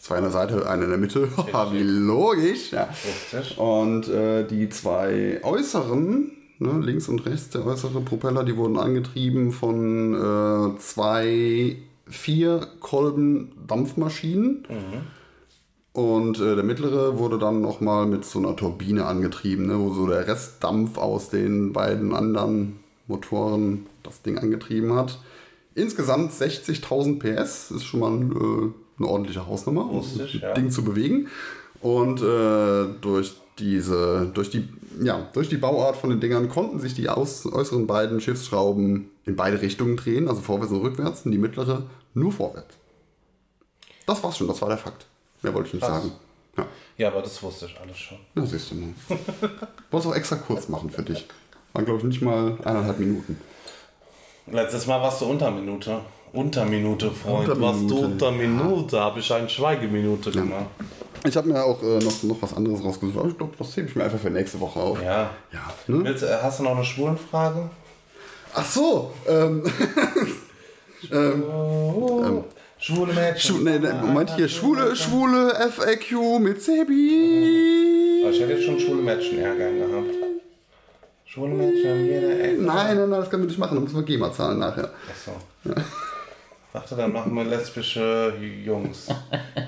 [0.01, 1.29] Zwei an der Seite, eine in der Mitte.
[1.73, 2.73] Wie logisch.
[2.73, 2.89] Ja.
[3.33, 3.59] Richtig.
[3.59, 9.53] Und äh, die zwei äußeren, ne, links und rechts der äußere Propeller, die wurden angetrieben
[9.53, 11.77] von äh, zwei
[12.07, 14.67] vier Kolben Dampfmaschinen.
[15.95, 20.07] Und äh, der mittlere wurde dann nochmal mit so einer Turbine angetrieben, ne, wo so
[20.07, 25.19] der Restdampf aus den beiden anderen Motoren das Ding angetrieben hat.
[25.75, 30.55] Insgesamt 60.000 PS, ist schon mal ein, äh, eine ordentliche Hausnummer, um das ja.
[30.55, 31.27] Ding zu bewegen.
[31.81, 34.69] Und äh, durch diese, durch die,
[35.03, 39.37] ja, durch die Bauart von den Dingern konnten sich die aus, äußeren beiden Schiffsschrauben in
[39.37, 41.83] beide Richtungen drehen, also vorwärts und rückwärts, und die mittlere
[42.15, 42.77] nur vorwärts.
[44.07, 45.07] Das war's schon, das war der Fakt.
[45.43, 46.03] Mehr wollte ich nicht Krass.
[46.05, 46.13] sagen.
[46.57, 46.67] Ja,
[46.99, 48.19] Ja, aber das wusste ich alles schon.
[48.35, 48.89] na siehst du mal.
[49.91, 51.27] Wollte es auch extra kurz machen für dich.
[51.73, 53.39] Waren, glaube ich, nicht mal eineinhalb Minuten.
[54.47, 56.01] Letztes Mal warst du unter Minute.
[56.33, 57.49] Unter Minute, Freund.
[57.49, 58.07] Unter warst du Minute.
[58.07, 59.01] unter Minute?
[59.01, 60.67] Habe ich eine Schweigeminute gemacht.
[61.27, 63.89] Ich habe mir auch äh, noch, noch was anderes rausgesucht, aber ich glaube, das hebe
[63.89, 65.03] ich mir einfach für nächste Woche auf.
[65.03, 65.31] Ja.
[65.53, 66.05] Ja, ne?
[66.05, 67.71] Willst, äh, hast du noch eine Schwulenfrage?
[68.53, 69.63] Ach so, ähm,
[71.13, 72.45] Oh,
[72.79, 73.57] schwule Mädchen.
[73.57, 78.25] Schu nee, nee, Moment hier, schwule, schwule FAQ mit Sebi.
[78.31, 80.14] Ich hätte jetzt schon schwule Mädchen eher gern gehabt.
[81.35, 82.63] Schwule Mädchen an jeder Ecke.
[82.63, 84.91] Nein, nein, nein, das können wir nicht machen, dann müssen wir GEMA zahlen nachher.
[85.11, 85.33] Achso.
[86.73, 89.09] Warte, dann machen wir lesbische Jungs.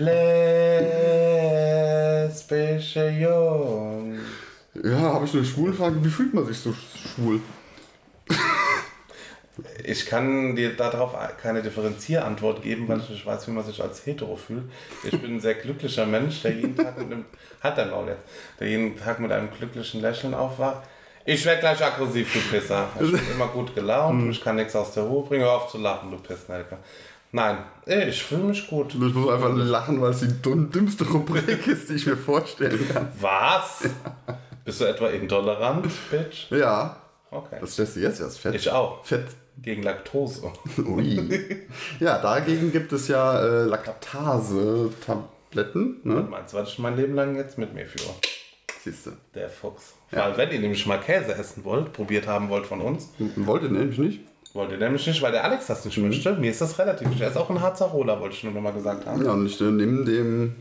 [2.28, 4.20] lesbische Jungs.
[4.80, 7.40] Ja, habe ich eine Schwulenfrage, wie fühlt man sich so schwul?
[9.82, 14.06] Ich kann dir darauf keine Differenzierantwort geben, weil ich nicht weiß, wie man sich als
[14.06, 14.70] hetero fühlt.
[15.02, 17.24] Ich bin ein sehr glücklicher Mensch, der jeden Tag mit einem,
[17.60, 18.22] hat Maul jetzt,
[18.60, 20.86] der jeden Tag mit einem glücklichen Lächeln aufwacht.
[21.26, 22.88] Ich werde gleich aggressiv, du Pisser.
[23.00, 25.44] Ich bin immer gut gelaunt, ich kann nichts aus der Ruhe bringen.
[25.44, 26.78] Hör auf zu lachen, du Pissnelke.
[27.32, 28.94] Nein, ey, ich fühle mich gut.
[28.94, 33.08] Ich muss einfach lachen, weil es die dümmste Rubrik ist, die ich mir vorstellen kann.
[33.20, 33.80] Was?
[34.64, 36.50] Bist du etwa intolerant, Bitch?
[36.50, 36.96] Ja,
[37.28, 37.56] Okay.
[37.60, 38.54] das stellst du jetzt erst fett.
[38.54, 39.04] Ich auch.
[39.04, 39.26] Fett.
[39.58, 40.52] Gegen Laktose.
[40.86, 41.66] Ui.
[41.98, 46.00] Ja, dagegen gibt es ja äh, Laktase-Tabletten.
[46.04, 46.26] Ne?
[46.30, 48.14] Meinst du, was ich mein Leben lang jetzt mit mir führe?
[48.86, 49.10] Siehst du.
[49.34, 49.94] Der Fuchs.
[50.12, 53.68] Weil wenn ihr nämlich mal Käse essen wollt, probiert haben wollt von uns, Wollt ihr
[53.70, 54.20] nämlich nicht?
[54.54, 55.88] wollt ihr nämlich nicht, weil der Alex das Mhm.
[55.88, 56.32] nicht möchte.
[56.34, 57.08] Mir ist das relativ.
[57.20, 59.24] Er ist auch ein Harzer Roller, wollte ich nur noch mal gesagt haben.
[59.24, 60.54] Ja, und ich äh, nehme dem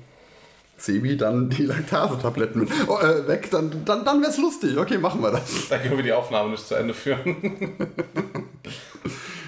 [0.78, 2.70] Sebi dann die Laktase-Tabletten mit.
[2.88, 4.76] Oh, äh, weg, dann, dann, dann wäre es lustig.
[4.78, 5.70] Okay, machen wir das.
[5.70, 7.36] Da können wir die Aufnahme nicht zu Ende führen.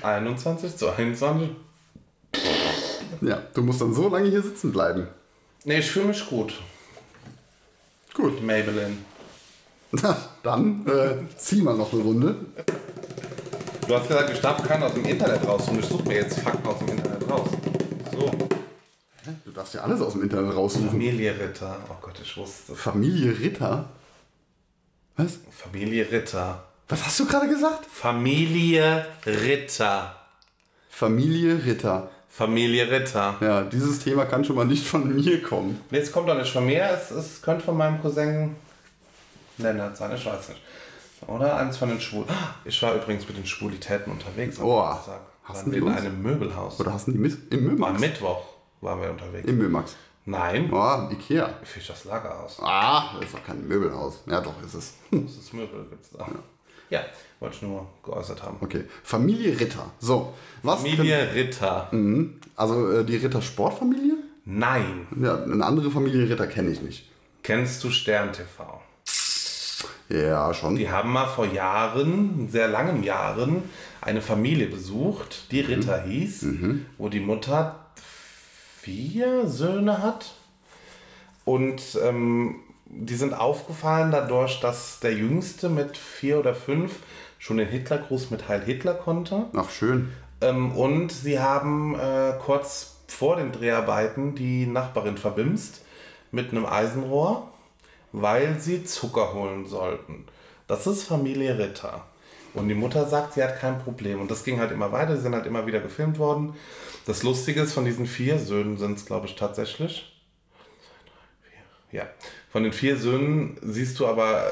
[0.04, 1.50] 21 zu 21.
[3.22, 5.08] Ja, du musst dann so lange hier sitzen bleiben.
[5.66, 6.54] Nee, ich fühle mich gut.
[8.18, 8.44] Gut.
[8.44, 8.98] Maybelline.
[9.92, 12.36] Na, dann äh, zieh mal noch eine Runde.
[13.88, 16.40] Du hast gesagt, ich darf keinen aus dem Internet raus und ich suche mir jetzt
[16.40, 17.50] Fakten aus dem Internet raus.
[18.12, 18.32] So.
[19.46, 20.90] Du darfst ja alles aus dem Internet raussuchen.
[20.90, 21.78] Familie Ritter.
[21.90, 22.76] Oh Gott, ich wusste.
[22.76, 23.88] Familie Ritter?
[25.16, 25.38] Was?
[25.52, 26.64] Familie Ritter.
[26.90, 27.86] Was hast du gerade gesagt?
[27.86, 30.16] Familie Ritter.
[30.90, 32.10] Familie Ritter.
[32.30, 33.36] Familie Ritter.
[33.42, 35.82] Ja, dieses Thema kann schon mal nicht von mir kommen.
[35.92, 38.56] Jetzt kommt doch nicht von mir, es, es könnte von meinem Cousin
[39.58, 40.62] Lennart sein, ich weiß nicht.
[41.26, 42.28] Oder eins von den Schwulen.
[42.64, 44.60] Ich war übrigens mit den Schwulitäten unterwegs.
[44.60, 44.84] am Oh,
[45.44, 45.96] hast du wir in los?
[45.98, 46.80] einem Möbelhaus.
[46.80, 48.00] Oder hast du die mit im Am Müllmax?
[48.00, 48.44] Mittwoch
[48.82, 49.48] waren wir unterwegs.
[49.48, 49.96] Im Müllmax.
[50.26, 51.50] Nein, Oh, Ikea.
[51.64, 52.60] Fischers Lagerhaus.
[52.62, 54.22] Ah, das ist doch kein Möbelhaus.
[54.28, 54.94] Ja, doch, ist es.
[55.10, 56.20] Das ist Möbel, gibt's da.
[56.20, 56.28] Ja,
[57.40, 58.58] wollte ich nur geäußert haben.
[58.62, 58.86] Okay.
[59.04, 59.92] Familie Ritter.
[60.00, 60.34] So,
[60.64, 60.82] was?
[60.82, 61.88] Familie Ritter.
[61.92, 62.40] Mhm.
[62.56, 64.16] Also äh, die Ritter Sportfamilie?
[64.46, 65.08] Nein.
[65.22, 67.10] Ja, eine andere Familie Ritter kenne ich nicht.
[67.44, 68.82] Kennst du Stern TV?
[70.10, 70.78] Ja, schon.
[70.78, 73.64] Die haben mal vor Jahren, sehr langen Jahren,
[74.00, 76.46] eine Familie besucht, die Ritter hieß,
[76.98, 77.88] wo die Mutter
[78.82, 80.34] vier Söhne hat.
[81.44, 87.00] Und ähm, die sind aufgefallen dadurch, dass der Jüngste mit vier oder fünf
[87.40, 89.46] schon den Hitlergruß mit Heil Hitler konnte.
[89.56, 90.12] Ach, schön.
[90.42, 95.82] Ähm, und sie haben äh, kurz vor den Dreharbeiten die Nachbarin verbimst
[96.32, 97.48] mit einem Eisenrohr,
[98.12, 100.26] weil sie Zucker holen sollten.
[100.68, 102.04] Das ist Familie Ritter.
[102.54, 104.20] Und die Mutter sagt, sie hat kein Problem.
[104.20, 106.56] Und das ging halt immer weiter, sie sind halt immer wieder gefilmt worden.
[107.06, 110.17] Das Lustige ist, von diesen vier Söhnen sind es, glaube ich, tatsächlich.
[111.98, 112.06] Ja,
[112.52, 114.44] von den vier Söhnen siehst du aber,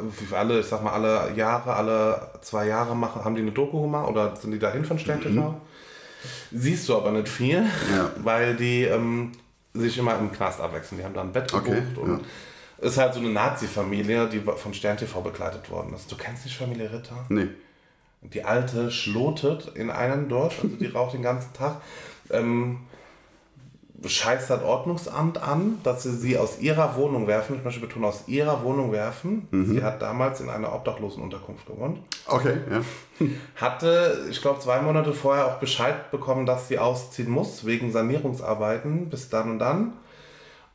[0.00, 3.82] wie alle, ich sag mal, alle Jahre, alle zwei Jahre machen, haben die eine Doku
[3.82, 5.60] gemacht oder sind die dahin von Stern TV?
[6.50, 7.64] Siehst du aber nicht viel,
[7.94, 8.10] Ja.
[8.24, 9.32] weil die ähm,
[9.74, 10.98] sich immer im Knast abwechseln.
[10.98, 12.24] Die haben da ein Bett gebucht Okay, und
[12.78, 16.10] ist halt so eine Nazi-Familie, die von Stern TV begleitet worden ist.
[16.10, 17.26] Du kennst nicht Familie Ritter?
[17.28, 17.48] Nee.
[18.22, 21.80] Die alte schlotet in einem dort, also die raucht den ganzen Tag.
[22.30, 22.78] Ähm,
[24.06, 27.56] scheißt das Ordnungsamt an, dass sie sie aus ihrer Wohnung werfen.
[27.56, 29.48] Ich möchte betonen, aus ihrer Wohnung werfen.
[29.50, 31.98] Sie hat damals in einer Obdachlosenunterkunft gewohnt.
[32.26, 32.80] Okay, ja.
[33.56, 39.10] Hatte, ich glaube, zwei Monate vorher auch Bescheid bekommen, dass sie ausziehen muss, wegen Sanierungsarbeiten,
[39.10, 39.94] bis dann und dann.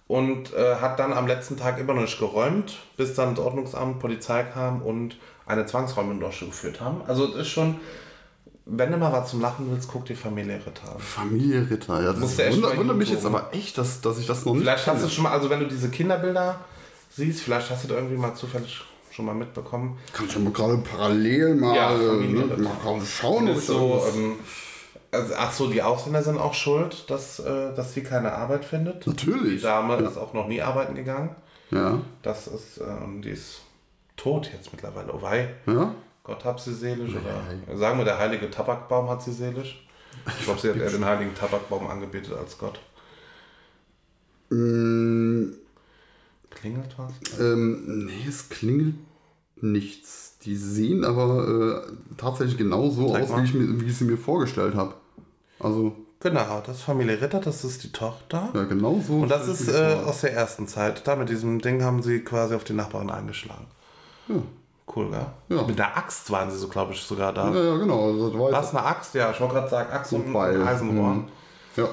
[0.08, 4.00] Und äh, hat dann am letzten Tag immer noch nicht geräumt, bis dann das Ordnungsamt,
[4.00, 7.02] Polizei kam und eine Zwangsräumung durchgeführt haben.
[7.08, 7.80] Also es ist schon,
[8.66, 11.00] wenn du mal was zum Lachen willst, guck dir Familie Ritter an.
[11.00, 12.02] Familie Ritter.
[12.02, 14.62] Ja, das du wundert, wundert mich jetzt aber echt, dass, dass ich das noch nicht
[14.64, 16.60] Vielleicht hast du schon mal, also wenn du diese Kinderbilder
[17.10, 19.98] siehst, vielleicht hast du da irgendwie mal zufällig schon mal mitbekommen.
[20.14, 23.48] Kann ich ja mal gerade parallel mal, Ja, ne, mal schauen.
[23.48, 24.36] Ist so, ähm,
[25.12, 29.06] also, ach so, die Ausländer sind auch schuld, dass, äh, dass sie keine Arbeit findet.
[29.06, 29.62] Die Natürlich.
[29.62, 30.10] Dame Ja.
[30.10, 31.36] ist auch noch nie arbeiten gegangen.
[31.70, 33.62] Ja, Das ist, äh, und die ist
[34.18, 35.14] tot jetzt mittlerweile.
[35.14, 35.94] Oh wei, ja.
[36.24, 37.12] Gott hab sie seelisch.
[37.16, 39.86] Oder sagen wir, der heilige Tabakbaum hat sie seelisch.
[40.40, 42.80] Ich glaube, sie hat eher den heiligen Tabakbaum angebetet als Gott.
[44.50, 45.52] Mm,
[46.50, 47.40] Klingelt was?
[47.40, 48.96] ähm, nee, es klingelt
[49.58, 50.38] nichts.
[50.44, 53.42] Die sehen aber äh, tatsächlich genau so Zeig aus, mal.
[53.42, 54.94] wie ich, mir, wie ich sie mir vorgestellt habe.
[55.60, 58.50] Also, Genau, das ist Familie Ritter, das ist die Tochter.
[58.54, 59.20] ja, genau so.
[59.20, 61.06] Und das ist äh, aus der ersten Zeit.
[61.06, 63.66] Da mit diesem Ding haben sie quasi auf die Nachbarin eingeschlagen.
[64.96, 65.26] Cool, gell?
[65.58, 65.64] Ja.
[65.64, 67.50] Mit der Axt waren sie so, glaube ich, sogar da.
[67.52, 68.08] Ja, ja, genau.
[68.08, 69.16] Also, das war Was, eine Axt?
[69.16, 70.62] Ja, ich wollte gerade sagen, Axt und Beil.
[70.62, 71.10] ein Eisenrohr.
[71.16, 71.28] Mhm.
[71.76, 71.88] Ja.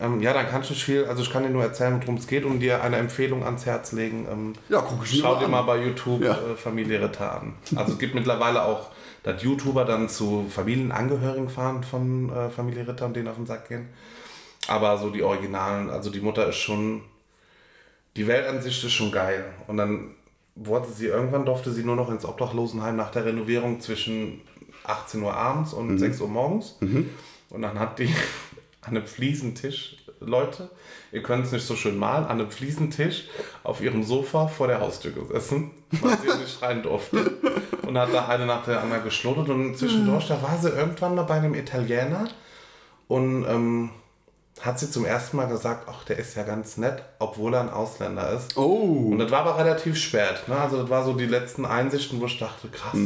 [0.00, 2.26] Ähm, ja, dann kannst du nicht viel, also ich kann dir nur erzählen, worum es
[2.26, 4.26] geht und dir eine Empfehlung ans Herz legen.
[4.30, 5.50] Ähm, Ja, guck ich Schau mal dir an.
[5.50, 6.32] mal bei YouTube Ja.
[6.32, 7.54] äh, Familie Ritter an.
[7.76, 8.88] Also es gibt mittlerweile auch,
[9.22, 13.68] dass YouTuber dann zu Familienangehörigen fahren von äh, Familie Ritter und denen auf den Sack
[13.68, 13.90] gehen.
[14.68, 17.02] Aber so die Originalen, also die Mutter ist schon,
[18.16, 19.44] die Weltansicht ist schon geil.
[19.66, 20.14] Und dann
[20.54, 24.42] wurde sie, irgendwann durfte sie nur noch ins Obdachlosenheim nach der Renovierung zwischen
[24.84, 26.76] 18 Uhr abends und 6 Uhr morgens.
[27.50, 28.06] Und dann hat die
[28.82, 30.70] an einem Fliesentisch, Leute,
[31.12, 33.28] ihr könnt es nicht so schön malen, an einem Fliesentisch
[33.62, 37.32] auf ihrem Sofa vor der Haustür gesessen, weil sie nicht rein durfte.
[37.86, 41.22] Und hat da eine nach der anderen geschlottet und zwischendurch, da war sie irgendwann mal
[41.22, 42.28] bei einem Italiener
[43.08, 43.90] und ähm,
[44.62, 47.70] hat sie zum ersten Mal gesagt, ach, der ist ja ganz nett, obwohl er ein
[47.70, 48.56] Ausländer ist.
[48.56, 49.08] Oh.
[49.10, 50.42] Und das war aber relativ spät.
[50.48, 50.56] Ne?
[50.56, 52.98] Also das war so die letzten Einsichten, wo ich dachte, krass,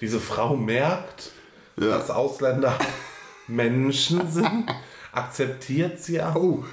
[0.00, 1.32] diese Frau merkt,
[1.76, 1.88] Ja.
[1.98, 2.72] dass Ausländer
[3.48, 4.66] Menschen sind,
[5.12, 6.34] akzeptiert sie auch.
[6.36, 6.64] Oh.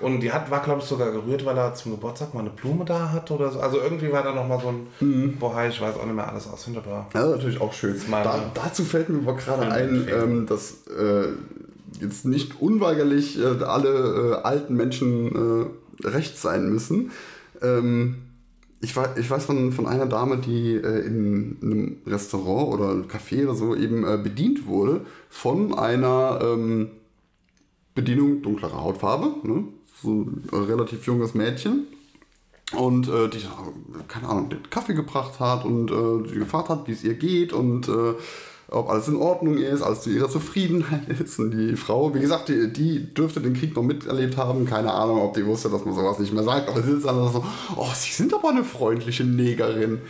[0.00, 2.84] Und die hat, war, glaube ich, sogar gerührt, weil er zum Geburtstag mal eine Blume
[2.84, 3.58] da hatte oder so.
[3.58, 5.36] Also irgendwie war da nochmal so ein, Mhm.
[5.38, 8.00] boah, ich weiß auch nicht mehr alles auswendig, aber Ja, natürlich auch schön.
[8.08, 11.32] Da, dazu fällt mir aber gerade ein, ähm, dass äh,
[12.00, 15.70] jetzt nicht unweigerlich äh, alle äh, alten Menschen
[16.02, 17.10] äh, rechts sein müssen.
[17.62, 18.16] Ähm,
[18.80, 23.44] ich, weiß, ich weiß von, von einer Dame, die äh, in einem Restaurant oder Café
[23.44, 26.90] oder so eben äh, bedient wurde von einer ähm,
[27.94, 29.34] Bedienung dunklerer Hautfarbe.
[29.42, 29.64] Ne?
[30.02, 31.86] So ein relativ junges Mädchen.
[32.76, 33.40] Und äh, die,
[34.08, 37.54] keine Ahnung, den Kaffee gebracht hat und äh, die gefragt hat, wie es ihr geht
[37.54, 38.12] und äh,
[38.70, 41.38] ob alles in Ordnung ist, alles zu ihrer Zufriedenheit ist.
[41.38, 44.66] Und die Frau, wie gesagt, die, die dürfte den Krieg noch miterlebt haben.
[44.66, 46.68] Keine Ahnung, ob die wusste, dass man sowas nicht mehr sagt.
[46.68, 47.44] Aber sie ist dann so,
[47.76, 50.00] oh, sie sind aber eine freundliche Negerin.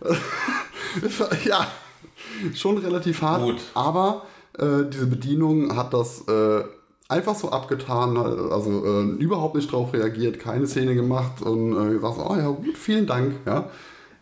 [1.44, 1.68] ja,
[2.54, 3.42] schon relativ hart.
[3.42, 3.60] Gut.
[3.74, 4.22] Aber
[4.58, 6.64] äh, diese Bedienung hat das äh,
[7.08, 12.18] einfach so abgetan, also äh, überhaupt nicht drauf reagiert, keine Szene gemacht und äh, gesagt,
[12.18, 13.34] oh ja, gut, vielen Dank.
[13.46, 13.70] Ja.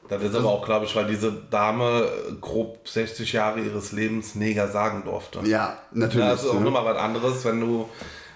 [0.09, 2.09] Das ist aber auch, glaube ich, weil diese Dame
[2.41, 5.41] grob 60 Jahre ihres Lebens Neger sagen durfte.
[5.45, 6.25] Ja, natürlich.
[6.27, 6.61] Ja, das ist auch ja.
[6.61, 7.89] nochmal was anderes, wenn du.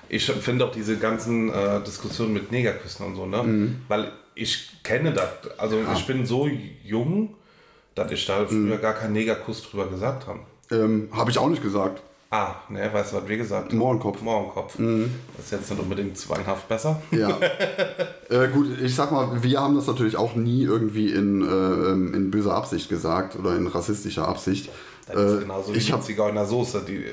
[0.08, 3.42] Ich finde auch diese ganzen äh, Diskussionen mit Negerküssen und so, ne?
[3.42, 3.82] Mhm.
[3.88, 5.28] Weil ich kenne das.
[5.58, 6.48] Also ich bin so
[6.84, 7.34] jung,
[7.94, 8.48] dass ich da Mhm.
[8.48, 10.40] früher gar keinen Negerkuss drüber gesagt habe.
[10.70, 12.02] Ähm, Habe ich auch nicht gesagt.
[12.34, 13.76] Ah, ne, weißt du, was wir gesagt haben?
[13.78, 14.20] Mohrenkopf.
[14.20, 14.24] Mhm.
[14.24, 14.78] Mohrenkopf.
[15.36, 17.02] Das ist jetzt nicht unbedingt zwanghaft besser.
[17.10, 17.28] Ja.
[18.30, 22.30] äh, gut, ich sag mal, wir haben das natürlich auch nie irgendwie in, äh, in
[22.30, 24.70] böser Absicht gesagt oder in rassistischer Absicht.
[25.06, 27.04] Das ist Äh, genauso wie ich die habe Zigeuner Soße, die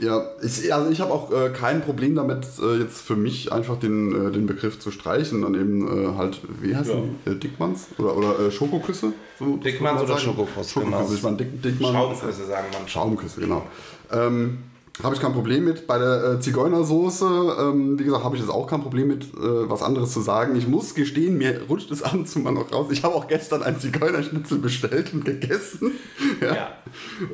[0.00, 3.78] ja, ich, also ich habe auch äh, kein Problem damit, äh, jetzt für mich einfach
[3.78, 7.32] den, äh, den Begriff zu streichen und eben äh, halt, wie heißt Ja.
[7.32, 7.88] Äh, Dickmanns?
[7.98, 9.12] Oder, oder äh, Schokoküsse?
[9.38, 10.20] So, Dickmanns oder sagen?
[10.20, 11.14] Schokokuss, Schokoküsse, genau.
[11.14, 11.92] ich meine Dick, Dickmann.
[11.92, 12.88] Schaumküsse sagen man.
[12.88, 13.66] Schaumküsse, genau.
[14.12, 14.58] Ähm,
[15.02, 15.86] habe ich kein Problem mit.
[15.86, 17.26] Bei der äh, Zigeunersoße,
[17.60, 19.28] ähm, wie gesagt, habe ich jetzt auch kein Problem mit, äh,
[19.70, 20.56] was anderes zu sagen.
[20.56, 22.88] Ich muss gestehen, mir rutscht es ab und zu mal noch raus.
[22.90, 25.92] Ich habe auch gestern ein Zigeunerschnitzel bestellt und gegessen.
[26.40, 26.54] ja.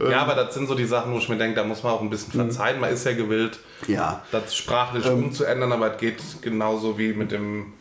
[0.01, 0.11] Ja.
[0.11, 2.01] ja, aber das sind so die Sachen, wo ich mir denke, da muss man auch
[2.03, 2.81] ein bisschen verzeihen.
[2.81, 4.23] Man ist ja gewillt, Ja.
[4.33, 5.25] das sprachlich Ähm.
[5.25, 7.73] umzuändern, aber es geht genauso wie mit dem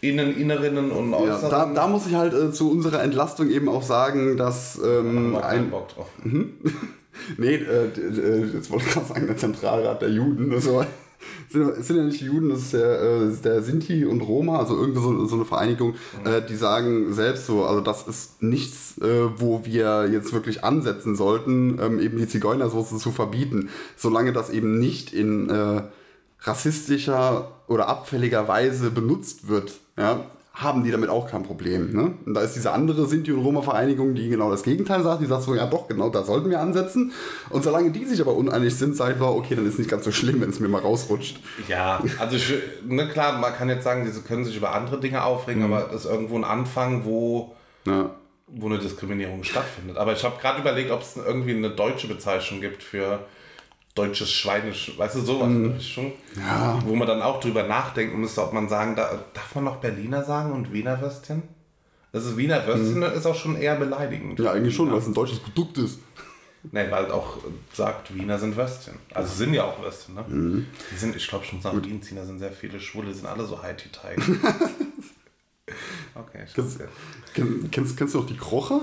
[0.00, 1.50] Innen, Innerinnen und Ja, Äußeren.
[1.50, 5.70] da, da muss ich halt äh, zu unserer Entlastung eben auch sagen, dass ähm, ein,
[5.70, 6.06] Bock drauf.
[7.36, 10.86] nee, äh, d- jetzt wollte ich gerade sagen, der Zentralrat der Juden, das war,
[11.50, 15.00] sind, sind ja nicht Juden, das ist der, äh, der Sinti und Roma, also irgendwie
[15.00, 15.94] so, so eine Vereinigung,
[16.24, 21.16] äh, die sagen selbst so, also das ist nichts, äh, wo wir jetzt wirklich ansetzen
[21.16, 25.82] sollten, ähm, eben die Zigeunersoße zu verbieten, solange das eben nicht in äh,
[26.40, 30.24] rassistischer oder abfälliger Weise benutzt wird, ja,
[30.60, 31.92] haben die damit auch kein Problem.
[31.92, 32.14] Ne?
[32.26, 35.22] Und da ist diese andere Sinti- und Roma-Vereinigung, die genau das Gegenteil sagt.
[35.22, 37.12] Die sagt so, ja doch, genau, da sollten wir ansetzen.
[37.50, 40.10] Und solange die sich aber uneinig sind, sage ich, okay, dann ist nicht ganz so
[40.10, 41.38] schlimm, wenn es mir mal rausrutscht.
[41.68, 42.52] Ja, also ich,
[42.84, 45.72] ne, klar, man kann jetzt sagen, diese können sich über andere Dinge aufregen, Mhm.
[45.72, 47.54] aber das ist irgendwo ein Anfang, wo,
[47.86, 48.10] Ja.
[48.48, 49.96] wo eine Diskriminierung stattfindet.
[49.96, 53.20] Aber ich habe gerade überlegt, ob es irgendwie eine deutsche Bezeichnung gibt für
[53.98, 55.48] deutsches Schweinisch, weißt du, sowas.
[55.48, 56.12] Mhm.
[56.36, 56.78] Ja.
[56.86, 60.24] Wo man dann auch drüber nachdenken müsste, ob man sagen darf, darf man noch Berliner
[60.24, 61.42] sagen und Wiener Würstchen?
[62.12, 64.38] Das ist Wiener Würstchen ist auch schon eher beleidigend.
[64.38, 64.44] Mhm.
[64.44, 65.98] ja, eigentlich schon, weil es ein deutsches Produkt ist.
[66.72, 67.38] Nee, weil auch
[67.72, 68.94] sagt, Wiener sind Würstchen.
[69.14, 70.24] Also sind ja auch Würstchen, ne?
[70.28, 70.66] Mhm.
[70.92, 71.72] Die sind, ich glaube, schon da
[72.24, 74.18] sind sehr viele Schwule, die sind alle so High-Tea-Teig.
[76.14, 76.80] okay, ich Kennst,
[77.34, 78.80] kenn- kennst, kennst du noch die Krocher?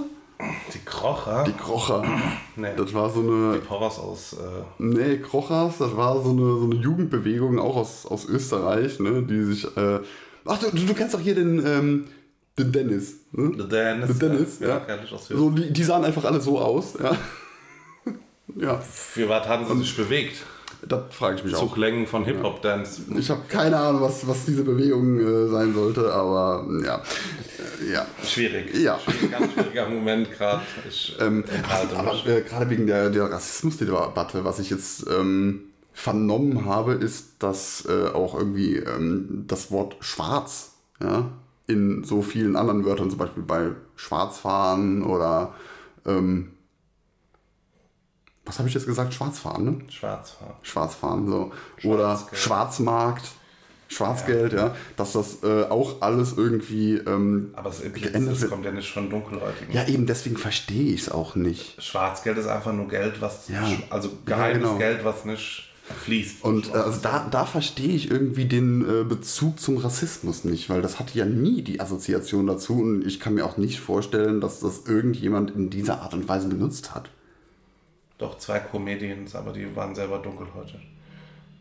[0.73, 1.43] Die Krocher?
[1.47, 2.03] Die Krocher.
[2.55, 3.53] nee, Das war so eine.
[3.53, 4.33] die Porras aus.
[4.33, 9.23] Äh, Nee, Krochers, das war so eine, so eine Jugendbewegung, auch aus, aus Österreich, ne,
[9.23, 9.65] die sich.
[9.77, 9.99] Äh,
[10.45, 12.05] ach, du, du kennst doch hier den, ähm,
[12.57, 13.15] den Dennis.
[13.31, 13.51] Ne?
[13.57, 14.07] The Dennis.
[14.07, 14.81] Den Dennis, ja.
[15.03, 17.15] ich aus So, die, die sahen einfach alle so aus, ja.
[18.55, 20.43] ja, Für was haben sie sich bewegt?
[20.88, 21.59] Das frage ich mich auch.
[21.59, 23.03] Zuglängen von Hip-Hop-Dance.
[23.17, 27.01] Ich habe keine Ahnung, was, was diese Bewegung äh, sein sollte, aber ja.
[27.81, 28.05] Äh, ja.
[28.23, 28.75] Schwierig.
[28.75, 28.99] Ja.
[28.99, 30.61] Schwierig, ganz schwieriger Moment gerade.
[31.19, 35.61] Ähm, enthalte aber äh, gerade wegen der, der Rassismusdebatte, was ich jetzt ähm,
[35.93, 41.31] vernommen habe, ist, dass äh, auch irgendwie ähm, das Wort schwarz ja,
[41.67, 45.53] in so vielen anderen Wörtern, zum Beispiel bei Schwarzfahren oder
[46.05, 46.51] ähm,
[48.45, 49.13] was habe ich jetzt gesagt?
[49.13, 49.77] Schwarzfahren, ne?
[49.89, 50.53] Schwarzfahren.
[50.61, 51.51] Schwarzfahren, so.
[51.83, 52.41] Oder Schwarzgeld.
[52.41, 53.31] Schwarzmarkt,
[53.87, 54.75] Schwarzgeld, ja.
[54.97, 58.51] Dass das äh, auch alles irgendwie ähm, Aber es geändert wird.
[58.51, 59.73] kommt ja nicht von Dunkelhäutigen.
[59.73, 61.81] Ja, eben deswegen verstehe ich es auch nicht.
[61.81, 63.47] Schwarzgeld ist einfach nur Geld, was.
[63.47, 63.63] Ja.
[63.89, 64.77] Also geheimes genau.
[64.77, 65.71] Geld, was nicht
[66.03, 66.43] fließt.
[66.43, 70.81] Und äh, also da, da verstehe ich irgendwie den äh, Bezug zum Rassismus nicht, weil
[70.81, 74.59] das hatte ja nie die Assoziation dazu und ich kann mir auch nicht vorstellen, dass
[74.61, 77.09] das irgendjemand in dieser Art und Weise benutzt hat.
[78.18, 80.80] Doch zwei Comedians, aber die waren selber dunkelhäutig.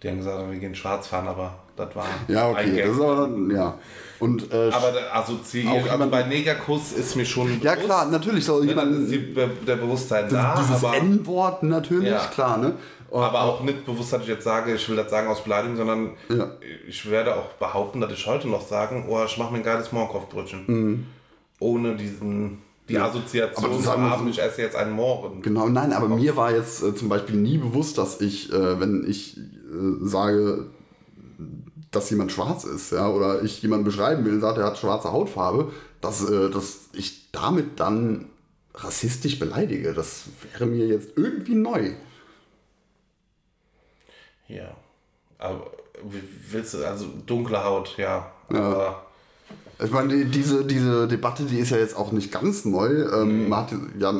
[0.03, 3.17] Die haben gesagt, wir gehen schwarz fahren, aber das war Ja, okay, das ist aber
[3.23, 3.79] dann, ja.
[4.21, 8.45] Und, äh, aber assoziiert, Auch also bei Negerkuss ist mir schon ja bewusst, klar, natürlich
[8.45, 12.27] soll ne, jemand die, der Bewusstsein da, dieses N-Wort natürlich, Ja.
[12.27, 12.75] klar, ne?
[13.13, 16.11] aber auch nicht bewusst, dass ich jetzt sage, ich will das sagen aus Beleidigung, sondern
[16.29, 16.51] Ja.
[16.87, 19.93] ich werde auch behaupten, dass ich heute noch sagen, oh, ich mache mir ein geiles
[19.93, 20.65] Mohrenkopfbrötchen.
[20.67, 21.07] Mhm.
[21.61, 25.41] Ohne diesen, die Assoziation zu haben ich esse jetzt einen Mohren.
[25.43, 29.09] Genau, nein, aber mir war jetzt äh, zum Beispiel nie bewusst, dass ich, äh, wenn
[29.09, 29.41] ich äh,
[30.03, 30.67] sage,
[31.91, 35.13] dass jemand schwarz ist, ja, oder ich jemanden beschreiben will und sagt, er hat schwarze
[35.13, 38.27] Hautfarbe, dass, äh, dass ich damit dann
[38.75, 39.95] rassistisch beleidige.
[39.95, 41.93] Das wäre mir jetzt irgendwie neu.
[44.49, 44.77] Ja.
[45.39, 45.71] Aber
[46.51, 48.31] willst du, also dunkle Haut, ja.
[48.49, 49.07] Aber
[49.83, 52.91] Ich meine, die, diese, diese Debatte, die ist ja jetzt auch nicht ganz neu.
[53.13, 54.13] Ähm, Man hat, ja,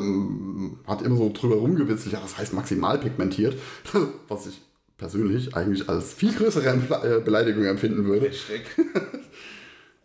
[0.87, 3.57] hat immer so drüber rumgewitzelt, ja, das heißt maximal pigmentiert,
[4.29, 4.61] was ich
[4.99, 8.27] persönlich eigentlich als viel größere äh, Beleidigung empfinden würde.
[8.27, 8.63] richtig.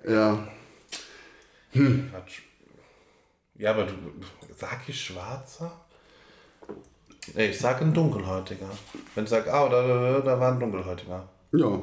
[0.08, 0.48] Ja,
[1.74, 2.42] Quatsch.
[3.56, 3.94] Ja, aber du,
[4.56, 5.72] sag ich schwarzer?
[7.36, 8.70] Nee, ich sag ein dunkelhäutiger.
[9.14, 11.28] Wenn ich sag, ah, da, da, da war ein dunkelhäutiger.
[11.52, 11.80] ja.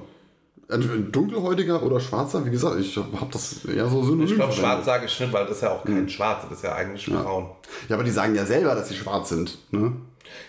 [0.68, 4.26] Entweder ein dunkelhäutiger oder schwarzer, wie gesagt, ich habe das eher so synonym.
[4.26, 6.64] Ich glaube, schwarz sage ich nicht, weil das ist ja auch kein Schwarz, das ist
[6.64, 7.50] ja eigentlich braun.
[7.88, 9.58] Ja, aber die sagen ja selber, dass sie schwarz sind.
[9.70, 9.92] Ne?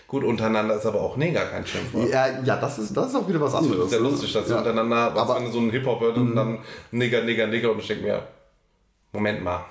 [0.08, 2.08] Gut, untereinander ist aber auch Neger kein Schimpfwort.
[2.10, 3.86] Ja, ja das, ist, das ist auch wieder was Das anderes.
[3.86, 4.58] ist ja lustig, dass sie ja.
[4.58, 5.44] untereinander, was Aber- Mhm.
[5.44, 6.58] wenn so ein Hip-Hop hört und dann
[6.90, 8.22] Nigger, Nigger, Nigger und ich denke mir,
[9.12, 9.64] Moment mal.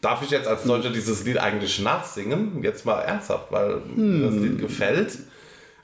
[0.00, 2.62] Darf ich jetzt als Deutscher dieses Lied eigentlich nachsingen?
[2.62, 4.42] Jetzt mal ernsthaft, weil mir das Hm.
[4.44, 5.18] Lied gefällt?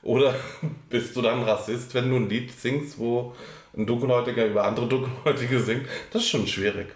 [0.05, 0.35] Oder
[0.89, 3.35] bist du dann Rassist, wenn du ein Lied singst, wo
[3.77, 5.87] ein Dunkelhäutiger über andere Dunkelhäutige singt?
[6.13, 6.89] Das ist schon schwierig.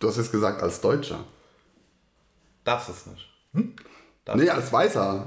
[0.00, 1.24] Du hast jetzt gesagt als Deutscher.
[2.64, 3.28] Das ist nicht.
[4.24, 5.26] Das Nee, als Weißer.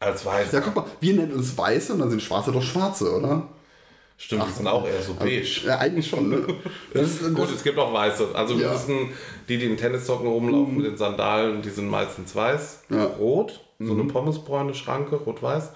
[0.00, 0.52] Als Weiß.
[0.52, 3.48] Ja, guck mal, wir nennen uns Weiße und dann sind Schwarze doch Schwarze, oder?
[4.16, 5.60] Stimmt, die sind auch eher so beige.
[5.64, 6.44] Ja, eigentlich schon, ne?
[6.92, 8.28] Das ist, Gut, es gibt auch Weiße.
[8.34, 8.74] Also wir Ja.
[8.74, 9.10] wissen,
[9.48, 13.04] die, die in Tennissocken rumlaufen mit den Sandalen, die sind meistens weiß, Ja.
[13.04, 15.70] rot, so eine pommesbräune Schranke, rot-weiß.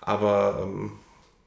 [0.00, 0.92] Aber ähm,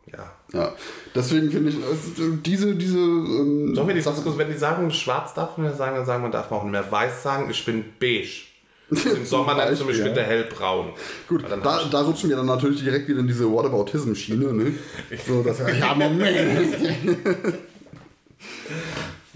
[0.06, 0.32] ja.
[0.54, 0.74] Ja.
[1.16, 2.12] Deswegen finde ich, es,
[2.44, 2.98] diese, diese.
[2.98, 6.22] Ähm, Sollen wir die Diskussion, wenn die sagen, schwarz darf man ja sagen, dann sagen,
[6.24, 8.46] man darf man auch nicht mehr weiß sagen, ich bin beige.
[8.92, 10.26] Im Sommer du mich Beispiel, bitte ja.
[10.26, 10.94] hellbraun.
[11.28, 14.74] Gut, dann da, da rutschen wir dann natürlich direkt wieder in diese Whataboutism-Schiene, ne?
[15.28, 16.22] So, dass wir, ja, Moment.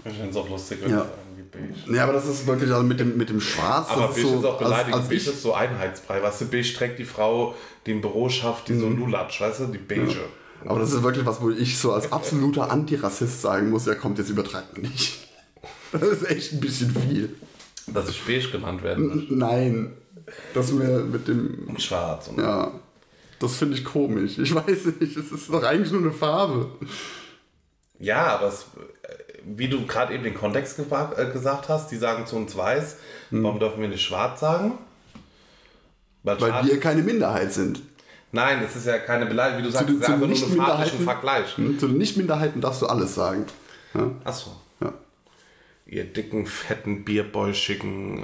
[0.04, 0.96] ich finde es auch lustig, wenn Ja.
[1.02, 1.42] die sagen, wie
[1.84, 1.96] beige.
[1.96, 4.42] Ja, aber das ist wirklich, also mit dem, mit dem Schwarz, Aber beige ist ist
[4.42, 4.94] so, auch beleidigend.
[4.94, 6.22] als, als beige ich, ist so Einheitsbrei.
[6.22, 7.54] Weißt du, beige trägt die Frau,
[7.86, 8.98] die im Büro schafft, die so Mhm.
[8.98, 10.16] Lulatsch, weißt du, die beige.
[10.64, 14.18] Aber das ist wirklich was, wo ich so als absoluter Antirassist sagen muss, ja kommt,
[14.18, 15.18] jetzt übertreibt nicht.
[15.92, 17.36] Das ist echt ein bisschen viel.
[17.86, 19.92] Dass ich beige genannt werden Nein,
[20.52, 21.80] das mir mit dem, möchte.
[21.82, 22.26] Schwarz.
[22.26, 22.72] Und ja,
[23.38, 24.36] das finde ich komisch.
[24.38, 26.66] Ich weiß nicht, es ist doch eigentlich nur eine Farbe.
[28.00, 28.62] Ja, aber es,
[29.02, 32.96] äh, wie du gerade eben den Kontext äh, gesagt hast, die sagen zu uns weiß,
[33.30, 34.72] warum dürfen wir nicht schwarz sagen?
[36.24, 37.82] Weil schwarz- wir keine Minderheit sind.
[38.34, 40.50] Nein, das ist ja keine Beleidigung, wie du sagst, das ist einfach nur zu ein
[40.52, 41.56] Minderheiten- Vergleich.
[41.56, 43.46] Hm, Zu den Nicht-Minderheiten darfst du alles sagen.
[43.94, 44.50] Ja, Achso.
[44.80, 44.92] ja.
[45.86, 48.22] Ihr dicken, fetten, bierbäuschigen, äh,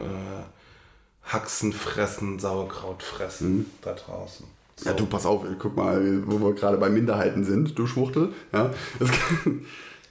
[1.25, 4.47] Haxen fressen, Sauerkraut fressen da draußen.
[4.77, 4.89] So.
[4.89, 8.31] Ja, du, pass auf, guck mal, wo wir gerade bei Minderheiten sind, du Schwuchtel.
[8.53, 8.71] Ja.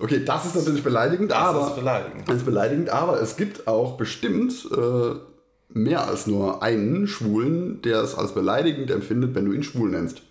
[0.01, 1.67] Okay, das ist natürlich beleidigend, das aber.
[1.67, 2.29] ist beleidigend.
[2.29, 5.15] Das ist beleidigend, aber es gibt auch bestimmt äh,
[5.69, 10.21] mehr als nur einen Schwulen, der es als beleidigend empfindet, wenn du ihn schwul nennst.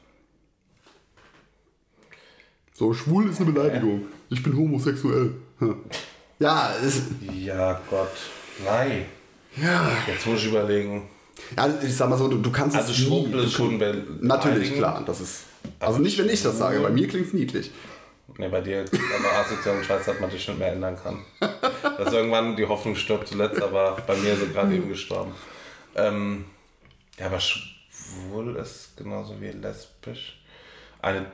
[2.74, 4.03] So, schwul ist eine Beleidigung.
[4.30, 5.32] Ich bin homosexuell.
[6.41, 7.03] Ja, es,
[7.36, 8.07] Ja, Gott.
[8.64, 9.07] Nein.
[9.57, 9.91] ja.
[10.07, 11.03] Jetzt muss ich überlegen.
[11.57, 13.76] ja, ich sag mal so, du, du kannst Also es nie- ist schon
[14.20, 15.03] Natürlich, klar.
[15.05, 15.41] Das ist,
[15.80, 16.78] also nicht, wenn ich das sage.
[16.78, 17.72] Bei mir klingt es niedlich.
[18.36, 21.24] Ne, bei dir, aber asozialen Scheiß hat man dich nicht mehr ändern kann.
[21.96, 25.32] Dass irgendwann die Hoffnung stirbt zuletzt, aber bei mir ist sie gerade eben gestorben.
[25.96, 26.44] Ähm,
[27.18, 30.38] ja, aber schwul ist genauso wie lesbisch
[31.00, 31.26] eine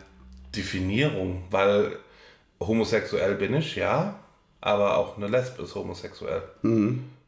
[0.55, 1.99] Definierung, weil
[2.61, 4.20] homosexuell bin ich, ja,
[4.61, 6.42] aber auch eine Lesbe ist homosexuell.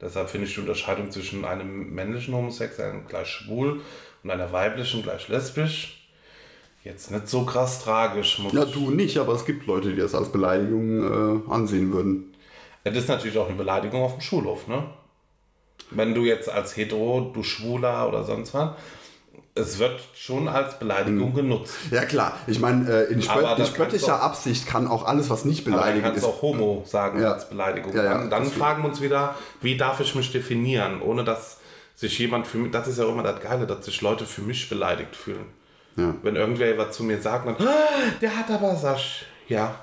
[0.00, 3.82] Deshalb finde ich die Unterscheidung zwischen einem männlichen Homosexuellen gleich schwul
[4.22, 6.05] und einer weiblichen gleich lesbisch
[6.86, 8.38] jetzt nicht so krass tragisch.
[8.38, 12.32] Muss Ja, du nicht, aber es gibt Leute, die das als Beleidigung äh, ansehen würden.
[12.84, 14.84] Das ist natürlich auch eine Beleidigung auf dem Schulhof, ne?
[15.90, 18.70] Wenn du jetzt als Hetero, du Schwuler oder sonst was,
[19.54, 21.74] es wird schon als Beleidigung genutzt.
[21.90, 25.44] Ja klar, ich meine, äh, in, das in kannst spöttischer Absicht kann auch alles, was
[25.44, 26.24] nicht Aber dann beleidigend kannst ist.
[26.24, 27.32] du auch Homo sagen Ja.
[27.32, 27.94] als Beleidigung.
[27.94, 31.58] Ja, ja, dann dann fragen wir uns wieder, wie darf ich mich definieren, ohne dass
[31.94, 34.68] sich jemand für mich, das ist ja immer das Geile, dass sich Leute für mich
[34.68, 35.46] beleidigt fühlen.
[35.96, 36.14] Ja.
[36.22, 37.72] Wenn irgendwer was zu mir sagt, dann, ah,
[38.20, 39.74] der hat aber, sag ich, ja,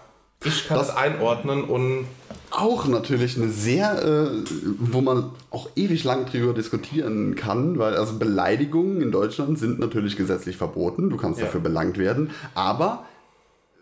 [0.46, 2.06] ich kann das, einordnen und
[2.52, 4.44] Auch natürlich eine sehr, äh,
[4.78, 10.16] wo man auch ewig lang drüber diskutieren kann, weil also Beleidigungen in Deutschland sind natürlich
[10.18, 11.46] gesetzlich verboten, du kannst Ja.
[11.46, 13.06] dafür belangt werden, aber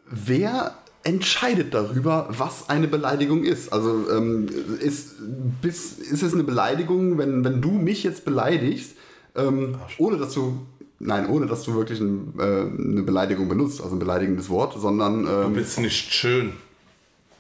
[0.10, 3.74] wer entscheidet darüber, was eine Beleidigung ist?
[3.74, 4.48] Also ähm,
[4.80, 5.16] ist,
[5.62, 8.96] bis, ist es eine Beleidigung, wenn, wenn du mich jetzt beleidigst,
[9.36, 10.60] ähm, ohne dass du,
[11.02, 15.26] nein, ohne dass du wirklich ein, äh, eine Beleidigung benutzt, also ein beleidigendes Wort, sondern
[15.26, 16.54] du ähm, bist nicht schön.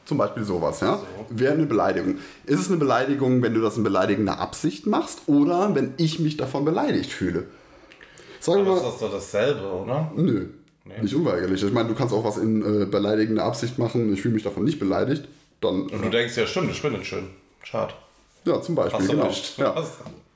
[0.06, 1.00] Zum Beispiel sowas, ja?
[1.30, 2.16] Wäre eine Beleidigung.
[2.46, 6.36] Ist es eine Beleidigung, wenn du das in beleidigender Absicht machst oder wenn ich mich
[6.38, 7.46] davon beleidigt fühle?
[8.42, 10.12] Sagen wir Aber mal, das ist doch dasselbe, oder?
[10.16, 10.48] nö.
[11.02, 11.64] Nicht unweigerlich.
[11.64, 14.12] Ich meine, du kannst auch was in äh, beleidigender Absicht machen.
[14.14, 15.26] Ich fühle mich davon nicht beleidigt.
[15.62, 17.28] Dann, Und du denkst, ja stimmt, ich bin nicht schön.
[17.64, 17.94] Schade.
[18.46, 19.00] ja, zum Beispiel.
[19.00, 19.76] Hast du genau.
[19.76, 19.84] Ja.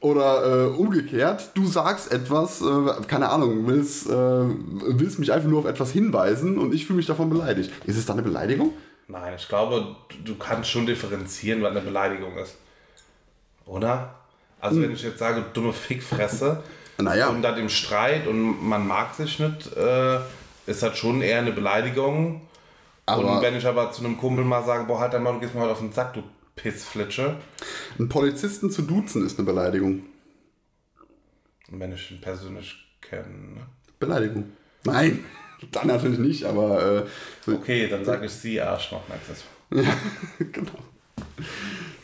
[0.06, 2.66] Oder äh, umgekehrt, du sagst etwas, äh,
[3.08, 7.08] keine Ahnung, willst, äh, willst mich einfach nur auf etwas hinweisen und ich fühle mich
[7.08, 7.72] davon beleidigt.
[7.88, 8.72] Ist es dann eine Beleidigung?
[9.08, 12.56] Nein, ich glaube, du kannst schon differenzieren, was eine Beleidigung ist.
[13.66, 14.14] Oder?
[14.62, 16.62] Also wenn ich jetzt sage, dumme Fickfresse
[16.99, 17.30] Naja.
[17.30, 20.20] und dann im Streit und man mag sich nicht, äh,
[20.68, 22.41] ist das schon eher eine Beleidigung.
[23.08, 25.56] Aber- und wenn ich aber zu einem Kumpel mal sage, boah, halt einmal, du gehst
[25.56, 26.22] mir heute auf den Sack, du
[26.56, 27.38] Pissflitsche.
[27.97, 30.03] Einen Polizisten zu duzen ist eine Beleidigung.
[31.70, 33.28] Wenn ich ihn persönlich kenne.
[33.28, 33.62] Ne?
[33.99, 34.51] Beleidigung.
[34.84, 35.24] Nein,
[35.72, 37.06] dann natürlich nicht, aber äh,
[37.45, 39.01] so- Okay, dann sage ich sie Arschloch.
[39.10, 39.43] Nein, das
[40.51, 40.72] genau.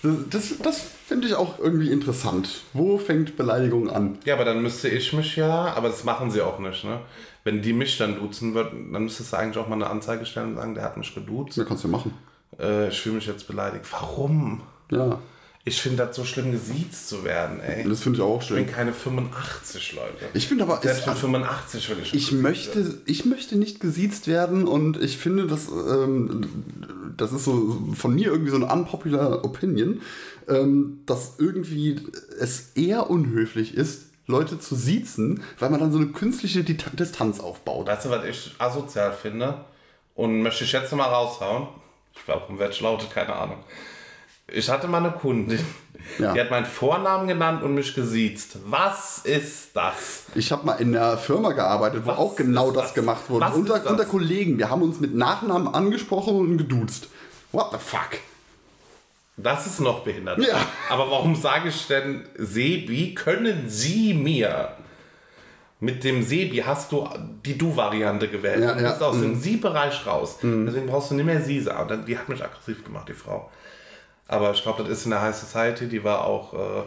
[0.02, 2.64] Das, das, das finde ich auch irgendwie interessant.
[2.74, 4.18] Wo fängt Beleidigung an?
[4.26, 7.02] Ja, aber dann müsste ich mich ja, aber das machen sie auch nicht, ne?
[7.43, 10.49] Wenn die mich dann duzen würden, dann müsstest du eigentlich auch mal eine Anzeige stellen
[10.49, 11.58] und sagen, der hat mich geduzt.
[11.58, 12.14] Das kannst du machen.
[12.60, 13.86] Äh, ich fühle mich jetzt beleidigt.
[13.91, 14.62] Warum?
[14.91, 15.20] Ja,
[15.64, 17.88] Ich finde das so schlimm, gesiezt zu werden, ey.
[17.88, 20.26] das finde ich auch Ich bin keine 85, Leute.
[20.34, 22.14] Ich finde aber, Selbst mit 85 will ich.
[22.14, 26.45] ich möchte, ich möchte nicht gesiezt werden und ich finde, das, ähm,
[27.16, 30.02] das ist so von mir irgendwie so eine unpopular Opinion,
[30.47, 31.99] ähm, dass irgendwie
[32.39, 37.39] es eher unhöflich ist, Leute zu siezen, weil man dann so eine künstliche Di- Distanz
[37.39, 37.88] aufbaut.
[37.88, 39.64] Weißt du, was ich asozial finde?
[40.16, 41.68] Und möchte ich jetzt mal raushauen?
[42.16, 43.57] Ich glaube, um welche Laute, keine Ahnung.
[44.47, 45.66] Ich hatte mal eine Kundin,
[46.20, 46.34] Ja.
[46.34, 48.57] die hat meinen Vornamen genannt und mich gesiezt.
[48.66, 50.24] Was ist das?
[50.36, 52.93] Ich habe mal in einer Firma gearbeitet, wo Was auch genau das, das?
[52.95, 53.45] gemacht wurde.
[53.45, 54.57] Was Unter, unter Kollegen.
[54.57, 57.07] Wir haben uns mit Nachnamen angesprochen und geduzt.
[57.53, 58.20] What the fuck?
[59.38, 60.39] Das ist noch behindert.
[60.39, 60.59] Ja.
[60.89, 63.16] Aber warum sage ich denn Sebi?
[63.16, 64.74] Können Sie mir
[65.82, 67.10] mit dem Sebi hast du
[67.44, 68.62] die Du-Variante gewählt.
[68.62, 70.38] Ja, du bist ja, aus dem Sie-Bereich raus.
[70.42, 72.06] Deswegen brauchst du nicht mehr Sie sagen.
[72.06, 73.50] Die hat mich aggressiv gemacht, die Frau.
[74.28, 75.88] Aber ich glaube, das ist in der High Society.
[75.88, 76.84] Die war auch äh,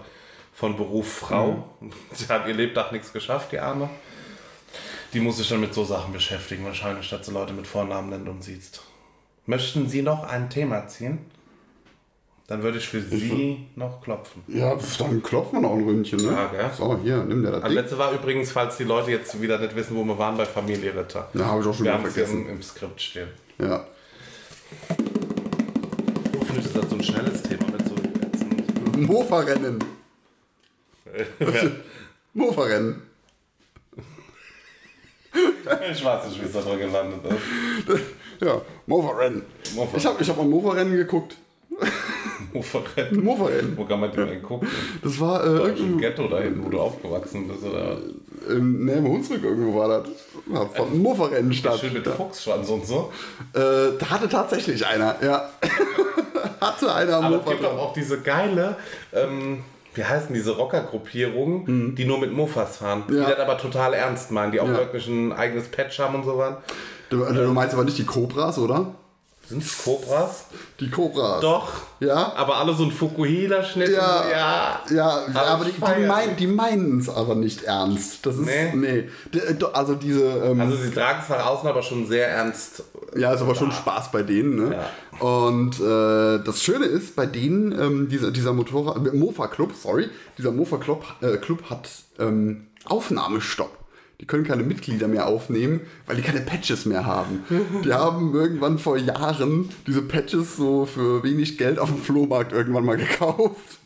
[0.53, 1.69] von Beruf Frau.
[2.13, 3.91] Sie hat ihr Lebtag nichts geschafft, die Arme.
[5.13, 8.29] Die muss sich dann mit so Sachen beschäftigen, wahrscheinlich, statt sie Leute mit Vornamen nennt
[8.29, 8.81] und sieht.
[9.47, 11.19] Möchten Sie noch ein Thema ziehen?
[12.47, 14.43] Dann würde ich für Sie noch klopfen.
[14.49, 16.31] Ja, pf, dann klopft man auch ein Ründchen, ne?
[16.33, 16.71] Ja, gell?
[16.77, 17.79] So, hier, nimm dir das Das Ding.
[17.81, 20.95] letzte war übrigens, falls die Leute jetzt wieder nicht wissen, wo wir waren, bei Familie
[20.95, 21.27] Ritter.
[21.33, 22.43] Ja, habe ich auch schon Wir haben vergessen.
[22.47, 23.29] im, im Skript stehen.
[23.59, 23.87] Ja.
[26.39, 29.79] Hoffentlich ist das so ein schnelles Thema mit so ätzend- Mofa-Rennen.
[32.35, 33.03] Mofa-Rennen.
[35.93, 37.21] Ich weiß nicht, wie es da drin gelandet
[37.89, 38.03] ist.
[38.47, 39.43] Ja, Mofa-Rennen.
[39.75, 39.97] Mofa.
[39.97, 41.37] Ich habe ich hab mal Mofa-Rennen geguckt.
[42.53, 43.24] Mofa-Rennen.
[43.24, 43.74] Mofa-Rennen.
[43.76, 44.68] Wo kann man den denn gucken?
[45.03, 47.97] Das war äh, Im irgendwo, Ghetto da hinten, wo du aufgewachsen bist, oder?
[48.49, 50.09] im, ne, im Hunsrück irgendwo war das.
[50.53, 51.78] Ja, von Mofa-Rennen statt.
[51.80, 53.11] Schön mit Fuchsschwanz und so.
[53.55, 53.61] Äh,
[53.99, 55.49] da hatte tatsächlich einer, ja.
[56.61, 57.78] hatte einer am Aber es Mofa gibt doch dran.
[57.78, 58.76] auch diese geile,
[59.12, 59.61] ähm,
[59.95, 63.05] wie heißen diese Rockergruppierungen, die nur mit Mofas fahren.
[63.09, 63.22] Die Mhm.
[63.22, 63.30] Ja.
[63.30, 64.74] das aber total ernst meinen, die auch Ja.
[64.78, 66.55] wirklich ein eigenes Patch haben und so was.
[67.11, 68.95] Du, du meinst aber nicht die Cobras, oder?
[69.49, 70.45] Sind es Cobras?
[70.81, 71.41] Die Cobras.
[71.41, 71.69] Doch.
[72.01, 72.33] Ja?
[72.35, 73.91] Aber alle so ein Fukuhila-Schnitt.
[73.91, 74.25] Ja.
[74.31, 74.81] ja.
[74.91, 78.25] Ja, Aber aber die, die, mein, die meinen es aber nicht ernst.
[78.25, 78.47] Das ist.
[78.47, 78.73] Nee.
[78.75, 79.09] Nee.
[79.59, 80.25] Do- Also diese.
[80.25, 82.85] Ähm, Also sie tragen es nach außen aber schon sehr ernst.
[83.17, 84.57] ja, ist aber schon Spaß bei denen.
[84.57, 84.79] Ne?
[85.21, 89.13] Und äh, das Schöne ist, bei denen, ähm, dieser, dieser Motorrad.
[89.15, 90.09] Mofa-Club, sorry.
[90.39, 91.89] Dieser Mofa-Club äh, Club hat
[92.19, 93.71] ähm, Aufnahmestopp.
[94.25, 97.45] Die können keine Mitglieder mehr aufnehmen, weil die keine Patches mehr haben.
[97.85, 102.87] Die haben irgendwann vor Jahren diese Patches so für wenig Geld auf dem Flohmarkt irgendwann
[102.87, 103.81] mal gekauft.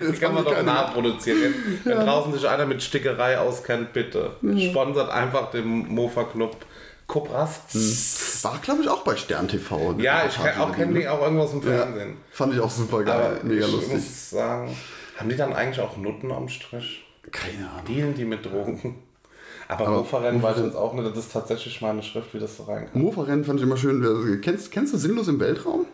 [0.00, 1.42] Die Jetzt kann man doch nachproduzieren.
[1.42, 4.30] Jetzt, Wenn draußen sich einer mit Stickerei auskennt, bitte.
[4.70, 6.56] Sponsert einfach den Mofa-Club
[7.06, 7.60] Cobras.
[8.44, 9.94] War, glaube ich, auch bei Stern TV.
[9.98, 12.16] Ja, ich kenn, auch kenne die auch irgendwas im Fernsehen.
[12.30, 13.36] Fand ich auch super geil.
[13.36, 13.92] Aber Mega ich lustig.
[13.92, 14.74] muss sagen,
[15.18, 17.04] haben die dann eigentlich auch Nutten am Strich?
[17.30, 17.84] Keine Ahnung.
[17.86, 19.02] Dealen die mit Drogen?
[19.68, 22.64] Aber, Mofa-Rennen weiß ich jetzt auch nicht, das ist tatsächlich meine Schrift, wie das so
[22.64, 22.94] reinkommt.
[22.96, 24.02] Mofa-Rennen fand ich immer schön.
[24.02, 25.86] Wer- Kennst, kennst du Sinnlos im Weltraum?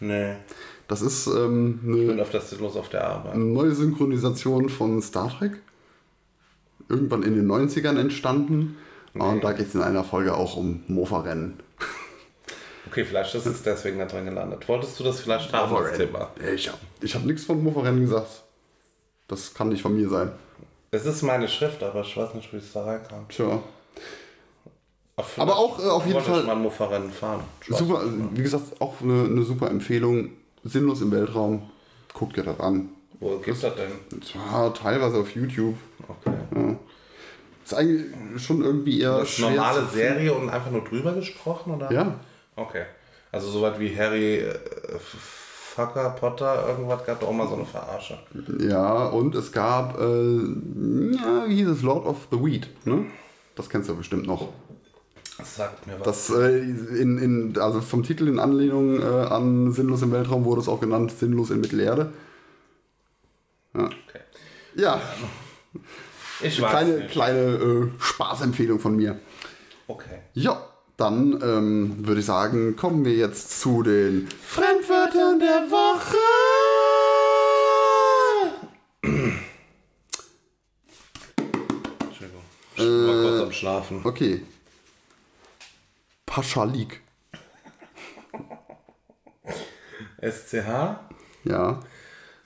[0.00, 0.34] Nee.
[0.86, 3.36] Das ist ähm, Ich bin eine öfters sinnlos auf der Arbeit.
[3.36, 5.58] neue Synchronisation von Star Trek.
[6.88, 8.76] Irgendwann in den 90ern entstanden.
[9.14, 11.58] Und da geht es in einer Folge auch um Mofa-Rennen.
[12.86, 14.66] Okay, vielleicht ist es deswegen da drin gelandet.
[14.68, 16.30] Wolltest du das vielleicht haben, das Thema?
[16.54, 18.44] Ich habe ich hab nichts von Mofa-Rennen gesagt.
[19.26, 20.30] Das kann nicht von mir sein.
[20.90, 23.26] Es ist meine Schrift, aber ich weiß nicht, wie es da reinkam.
[23.28, 23.60] Tja.
[25.36, 27.42] Aber auch, äh, auf jeden Fall- ein Mufferrennen fahren.
[27.68, 30.30] Super, wie gesagt, auch eine, eine super Empfehlung.
[30.64, 31.70] Sinnlos im Weltraum.
[32.14, 32.90] Guckt ihr das an.
[33.20, 33.90] Wo gibt's das denn?
[34.34, 35.74] Ja, teilweise auf YouTube.
[36.08, 36.76] Okay.
[37.64, 38.06] Ist eigentlich
[38.42, 39.84] schon irgendwie eher Das normale.
[39.86, 41.92] Serie und einfach nur drüber gesprochen, oder?
[41.92, 42.14] Ja.
[42.56, 42.84] Okay.
[43.32, 44.54] Also soweit wie Harry äh,
[45.78, 48.18] Fucker Potter irgendwas gab auch mal so eine Verarsche.
[48.58, 53.04] Ja, und es gab, äh, ja, wie hieß es, Lord of the Weed, ne?
[53.54, 54.48] Das kennst du bestimmt noch.
[55.36, 56.26] Das sagt mir was.
[56.26, 60.62] Das, äh, in, in, also vom Titel in Anlehnung äh, an Sinnlos im Weltraum wurde
[60.62, 62.12] es auch genannt Sinnlos in Mittelerde.
[63.74, 63.92] okay.
[64.74, 65.00] Ja,
[66.42, 67.10] Ich weiß kleine, nicht.
[67.10, 69.20] kleine äh, Spaßempfehlung von mir.
[69.86, 70.18] Okay.
[70.34, 70.60] Ja,
[70.96, 74.26] dann ähm, würde ich sagen, kommen wir jetzt zu den
[75.40, 76.16] Der Woche.
[82.00, 82.42] Entschuldigung.
[82.74, 84.00] Ich war kurz am Schlafen.
[84.04, 84.42] Okay.
[86.26, 87.00] Paschalik.
[90.20, 90.98] SCH,
[91.44, 91.80] Ja.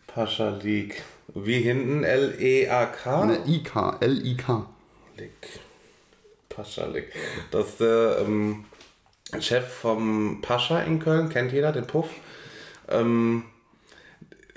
[0.06, 1.02] Pascha League.
[1.34, 3.24] Wie hinten L-E-A-K?
[3.24, 4.66] Ne, IK, L-I-K.
[5.16, 5.60] Lick.
[6.50, 7.12] Pascha Lick.
[7.50, 8.66] Das ist der ähm,
[9.40, 12.10] Chef vom Pascha in Köln, kennt jeder, den Puff.
[12.92, 13.44] Ähm,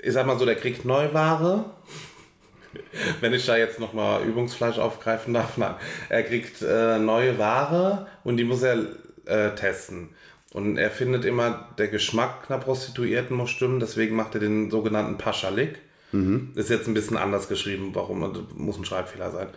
[0.02, 1.64] ich sag mal so, der kriegt Neuware.
[3.20, 5.74] Wenn ich da jetzt nochmal Übungsfleisch aufgreifen darf, nein.
[6.08, 8.76] Er kriegt äh, neue Ware und die muss er
[9.26, 10.10] äh, testen.
[10.52, 15.18] Und er findet immer, der Geschmack einer Prostituierten muss stimmen, deswegen macht er den sogenannten
[15.18, 15.80] Paschalik.
[16.54, 19.48] Ist jetzt ein bisschen anders geschrieben, warum, also muss ein Schreibfehler sein.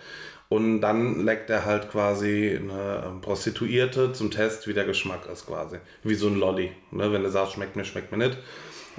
[0.49, 5.45] Und dann leckt er halt quasi eine ähm, Prostituierte zum Test, wie der Geschmack ist
[5.45, 5.77] quasi.
[6.03, 6.71] Wie so ein Lolli.
[6.91, 7.13] Ne?
[7.13, 8.37] Wenn du sagst, schmeckt mir, schmeckt mir nicht.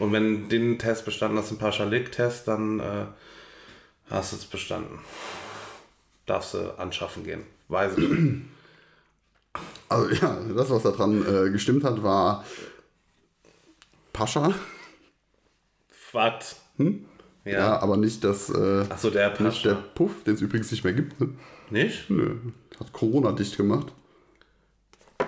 [0.00, 3.04] Und wenn den Test bestanden hast, den Paschalik-Test, dann äh,
[4.10, 4.98] hast du es bestanden.
[6.26, 7.44] Darfst du anschaffen gehen.
[7.68, 8.08] Weiß ich.
[9.88, 12.44] Also ja, das, was da dran äh, gestimmt hat, war
[14.12, 14.54] Pascha.
[16.12, 16.60] Was?
[16.78, 16.94] Ja,
[17.44, 17.78] Ja.
[17.80, 19.84] aber nicht das, äh, Achso, der nicht der Pascha.
[19.96, 21.20] Puff, den es übrigens nicht mehr gibt.
[21.20, 21.30] Ne?
[21.70, 22.08] Nicht?
[22.08, 22.36] Nö,
[22.78, 23.88] hat Corona dicht gemacht.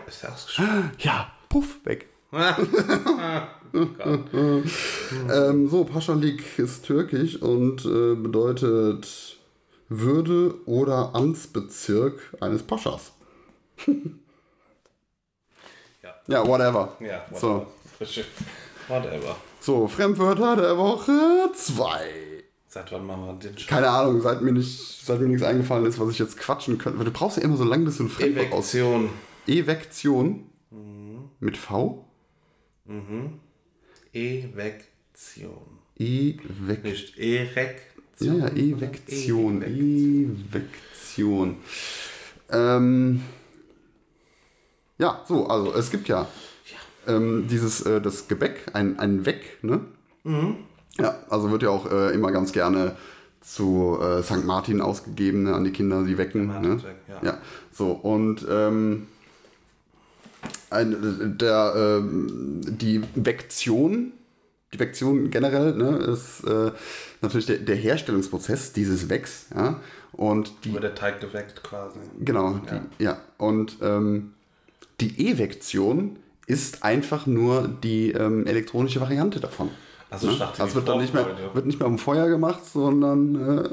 [0.06, 0.92] Ist der ausgeschrieben?
[0.98, 2.08] Ja, Puff, weg.
[5.30, 9.38] Ähm, so, Paschalik ist türkisch und äh, bedeutet
[9.88, 13.12] Würde oder Amtsbezirk eines Paschas.
[16.02, 16.14] Ja.
[16.26, 16.96] Ja, whatever.
[17.00, 17.38] Ja, whatever.
[17.38, 17.66] So.
[18.88, 19.36] Whatever.
[19.60, 21.12] So, Fremdwörter der Woche
[21.54, 22.42] 2.
[22.66, 23.68] Seit wann machen wir den Scheiß?
[23.68, 26.98] Keine Ahnung, seit mir, nicht, seit mir nichts eingefallen ist, was ich jetzt quatschen könnte.
[26.98, 28.74] Weil Du brauchst ja immer so lange, bis du ein Fremdwort aus.
[28.74, 29.10] Evektion.
[29.46, 30.50] Evektion.
[30.70, 31.30] Mhm.
[31.38, 32.04] Mit V?
[34.12, 35.78] Evektion.
[35.98, 37.92] Evek Nicht Erektion.
[38.20, 39.62] Ja, ja, Evektion.
[39.62, 41.56] Evektion.
[42.50, 43.22] Ähm,
[44.98, 46.28] ja, so, also es gibt ja,
[47.06, 49.80] Ähm, dieses, äh, das Gebäck, ein, ein Weck, ne?
[50.98, 52.94] Ja, also wird ja auch äh, immer ganz gerne
[53.40, 54.44] zu äh, St.
[54.44, 56.46] Martin ausgegeben, ne, an die Kinder, sie wecken.
[56.46, 56.52] Ne?
[56.52, 57.20] Martinsweck, ja.
[57.24, 57.38] ja,
[57.72, 59.08] so, und ähm,
[60.72, 64.12] ein, der, ähm, die Vektion,
[64.72, 66.72] die Vektion generell, ne, ist äh,
[67.20, 69.80] natürlich der, der Herstellungsprozess dieses Wecks, ja,
[70.12, 71.98] und die, Wird der Teig geweckt quasi.
[72.20, 74.34] genau, die, ja, und ähm,
[75.00, 76.16] die Evektion
[76.46, 79.70] ist einfach nur die ähm, elektronische Variante davon.
[80.10, 83.68] Also dachte, Also wird dann nicht mehr, wird nicht mehr am Feuer gemacht, sondern äh,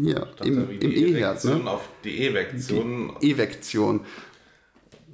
[0.00, 0.70] hier im.
[1.14, 1.70] Erektion Ne?
[1.70, 4.00] auf die Evektion, Evektion.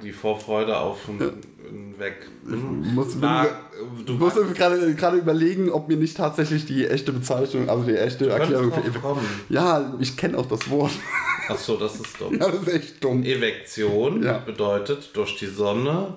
[0.02, 2.14] Die Vorfreude auf ein, ein Weg.
[2.46, 2.94] Hm.
[2.94, 3.46] Muss, Na,
[3.98, 8.28] du du musst gerade überlegen, ob mir nicht tatsächlich die echte Bezeichnung, also die echte
[8.30, 9.02] Erklärung für Evektion.
[9.02, 9.26] kommen.
[9.48, 10.92] Ja, ich kenne auch das Wort.
[11.48, 12.34] Achso, das ist dumm.
[12.40, 13.22] ja, das ist echt dumm.
[13.22, 14.38] Evektion Ja.
[14.38, 16.14] bedeutet durch die Sonne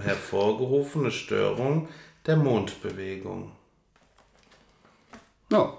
[0.00, 1.88] hervorgerufene Störung
[2.26, 3.52] der Mondbewegung.
[5.50, 5.72] Ja.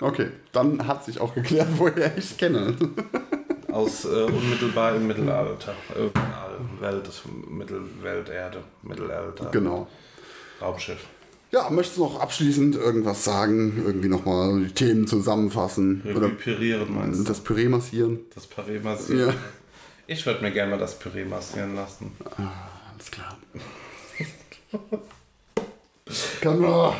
[0.00, 2.74] Okay, dann hat sich auch geklärt, woher ich es kenne.
[3.72, 5.72] Aus äh, unmittelbar im Mittelalter.
[5.94, 6.10] Äh,
[6.80, 7.10] Welt,
[7.48, 9.88] Mittelwelterde, Mittelalter, genau.
[10.60, 11.06] Raumschiff.
[11.52, 13.82] Ja, möchtest du noch abschließend irgendwas sagen?
[13.84, 16.02] Irgendwie nochmal die Themen zusammenfassen?
[16.04, 17.24] Oder Reparieren meinst du?
[17.24, 18.20] das Püree massieren?
[18.34, 19.30] Das Püree massieren.
[19.30, 19.34] Ja.
[20.06, 22.12] Ich würde mir gerne mal das Püree massieren lassen.
[22.36, 23.36] Alles klar.
[26.44, 26.92] Man.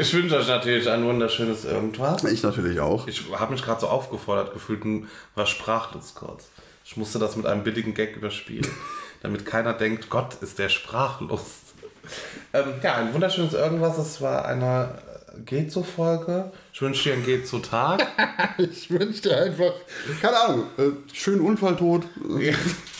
[0.00, 2.24] Ich wünsche euch natürlich ein wunderschönes Irgendwas.
[2.24, 3.06] Ich natürlich auch.
[3.06, 6.48] Ich habe mich gerade so aufgefordert gefühlt und war sprachlos kurz.
[6.84, 8.66] Ich musste das mit einem billigen Gag überspielen,
[9.22, 11.40] damit keiner denkt, Gott, ist der sprachlos.
[12.52, 13.98] Ähm, ja, ein wunderschönes Irgendwas.
[13.98, 14.98] Es war eine
[15.36, 16.52] äh, Geht so Folge.
[16.72, 18.06] Ich wünsche dir einen Geht so Tag.
[18.58, 19.72] Ich wünsche dir einfach,
[20.22, 22.04] keine Ahnung, äh, schönen Unfalltod.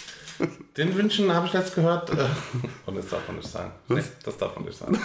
[0.76, 2.11] Den Wünschen habe ich jetzt gehört.
[2.11, 2.26] Äh,
[2.87, 3.72] und das darf man nicht sagen.
[3.89, 4.99] Nee, das darf man nicht sagen.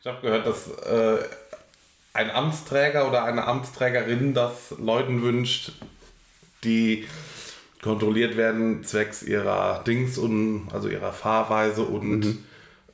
[0.00, 1.18] Ich habe gehört, dass äh,
[2.12, 5.72] ein Amtsträger oder eine Amtsträgerin das Leuten wünscht,
[6.64, 7.06] die
[7.82, 12.44] kontrolliert werden zwecks ihrer Dings und also ihrer Fahrweise und Mhm.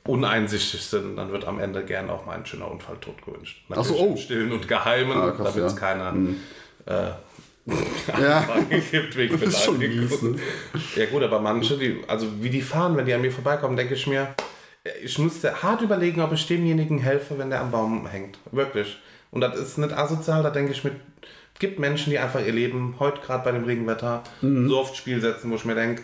[0.05, 3.63] uneinsichtig sind, dann wird am Ende gern auch mal ein schöner Unfalltod gewünscht.
[3.69, 4.11] Ach so, Natürlich oh.
[4.11, 5.79] im Stillen und Geheimen, Ah, krass, damit es ja.
[5.79, 6.13] keiner
[6.85, 7.11] äh,
[7.67, 8.45] Ja.
[8.91, 10.35] Gibt wegen Das ist schon mies, ne?
[10.95, 13.95] Ja gut, aber manche, die, also wie die fahren, wenn die an mir vorbeikommen, denke
[13.95, 14.35] ich mir,
[15.03, 18.37] ich müsste hart überlegen, ob ich demjenigen helfe, wenn der am Baum hängt.
[18.51, 18.97] Wirklich.
[19.31, 20.91] Und das ist nicht asozial, da denke ich mir,
[21.53, 24.69] es gibt Menschen, die einfach ihr Leben, heute gerade bei dem Regenwetter, Mhm.
[24.69, 26.03] so aufs Spiel setzen, wo ich mir denke,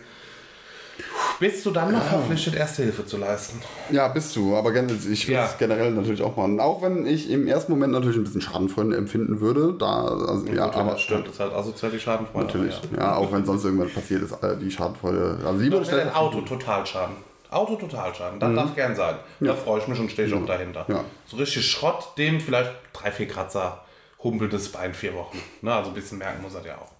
[1.42, 3.60] bist du dann noch verpflichtet, Erste Hilfe zu leisten?
[3.90, 5.44] Ja, bist du, aber ich will Ja.
[5.46, 6.60] es generell natürlich auch machen.
[6.60, 10.66] Auch wenn ich im ersten Moment natürlich ein bisschen Schadenfreude empfinden würde, da, also, ja,
[10.66, 12.46] Gut, aber das stimmt, das ist halt asozial die Schadenfreude.
[12.46, 13.16] natürlich, aber ja.
[13.16, 15.80] auch wenn sonst irgendwas passiert ist, äh, die Schadenfreude, also die Ja.
[15.80, 17.16] ich Ein Auto Totalschaden.
[17.50, 19.16] Auto Totalschaden, das darf gern sein.
[19.40, 20.84] Da freue ich mich und stehe ich auch dahinter.
[20.86, 20.94] Mhm.
[20.94, 21.04] Ja.
[21.26, 23.84] So richtig Schrott, dem vielleicht drei, vier Kratzer,
[24.22, 25.38] humpeltes Bein vier Wochen.
[25.60, 26.92] Ne, also ein bisschen merken muss er ja auch.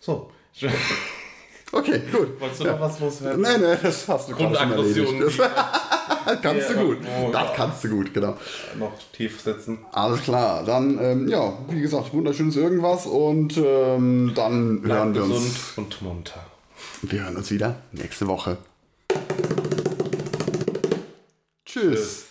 [0.00, 0.30] So.
[1.72, 2.40] Okay, gut.
[2.40, 2.72] Wolltest du ja.
[2.72, 3.42] noch was loswerden?
[3.42, 5.40] Nee, nee, das hast du gerade schon Grundaggression, erledigt.
[6.26, 6.98] Das kannst du gut.
[7.04, 7.52] oh, Das ja.
[7.54, 8.36] kannst du gut, genau.
[8.78, 9.78] noch tief sitzen.
[9.92, 15.22] Alles klar, dann, ähm, ja, wie gesagt, wunderschönes irgendwas und ähm, dann hören Bleibt wir
[15.22, 15.72] gesund uns.
[15.76, 16.44] und munter.
[17.02, 18.58] Wir hören uns wieder nächste Woche.
[21.64, 21.94] Tschüss.
[21.94, 22.26] Tschüss.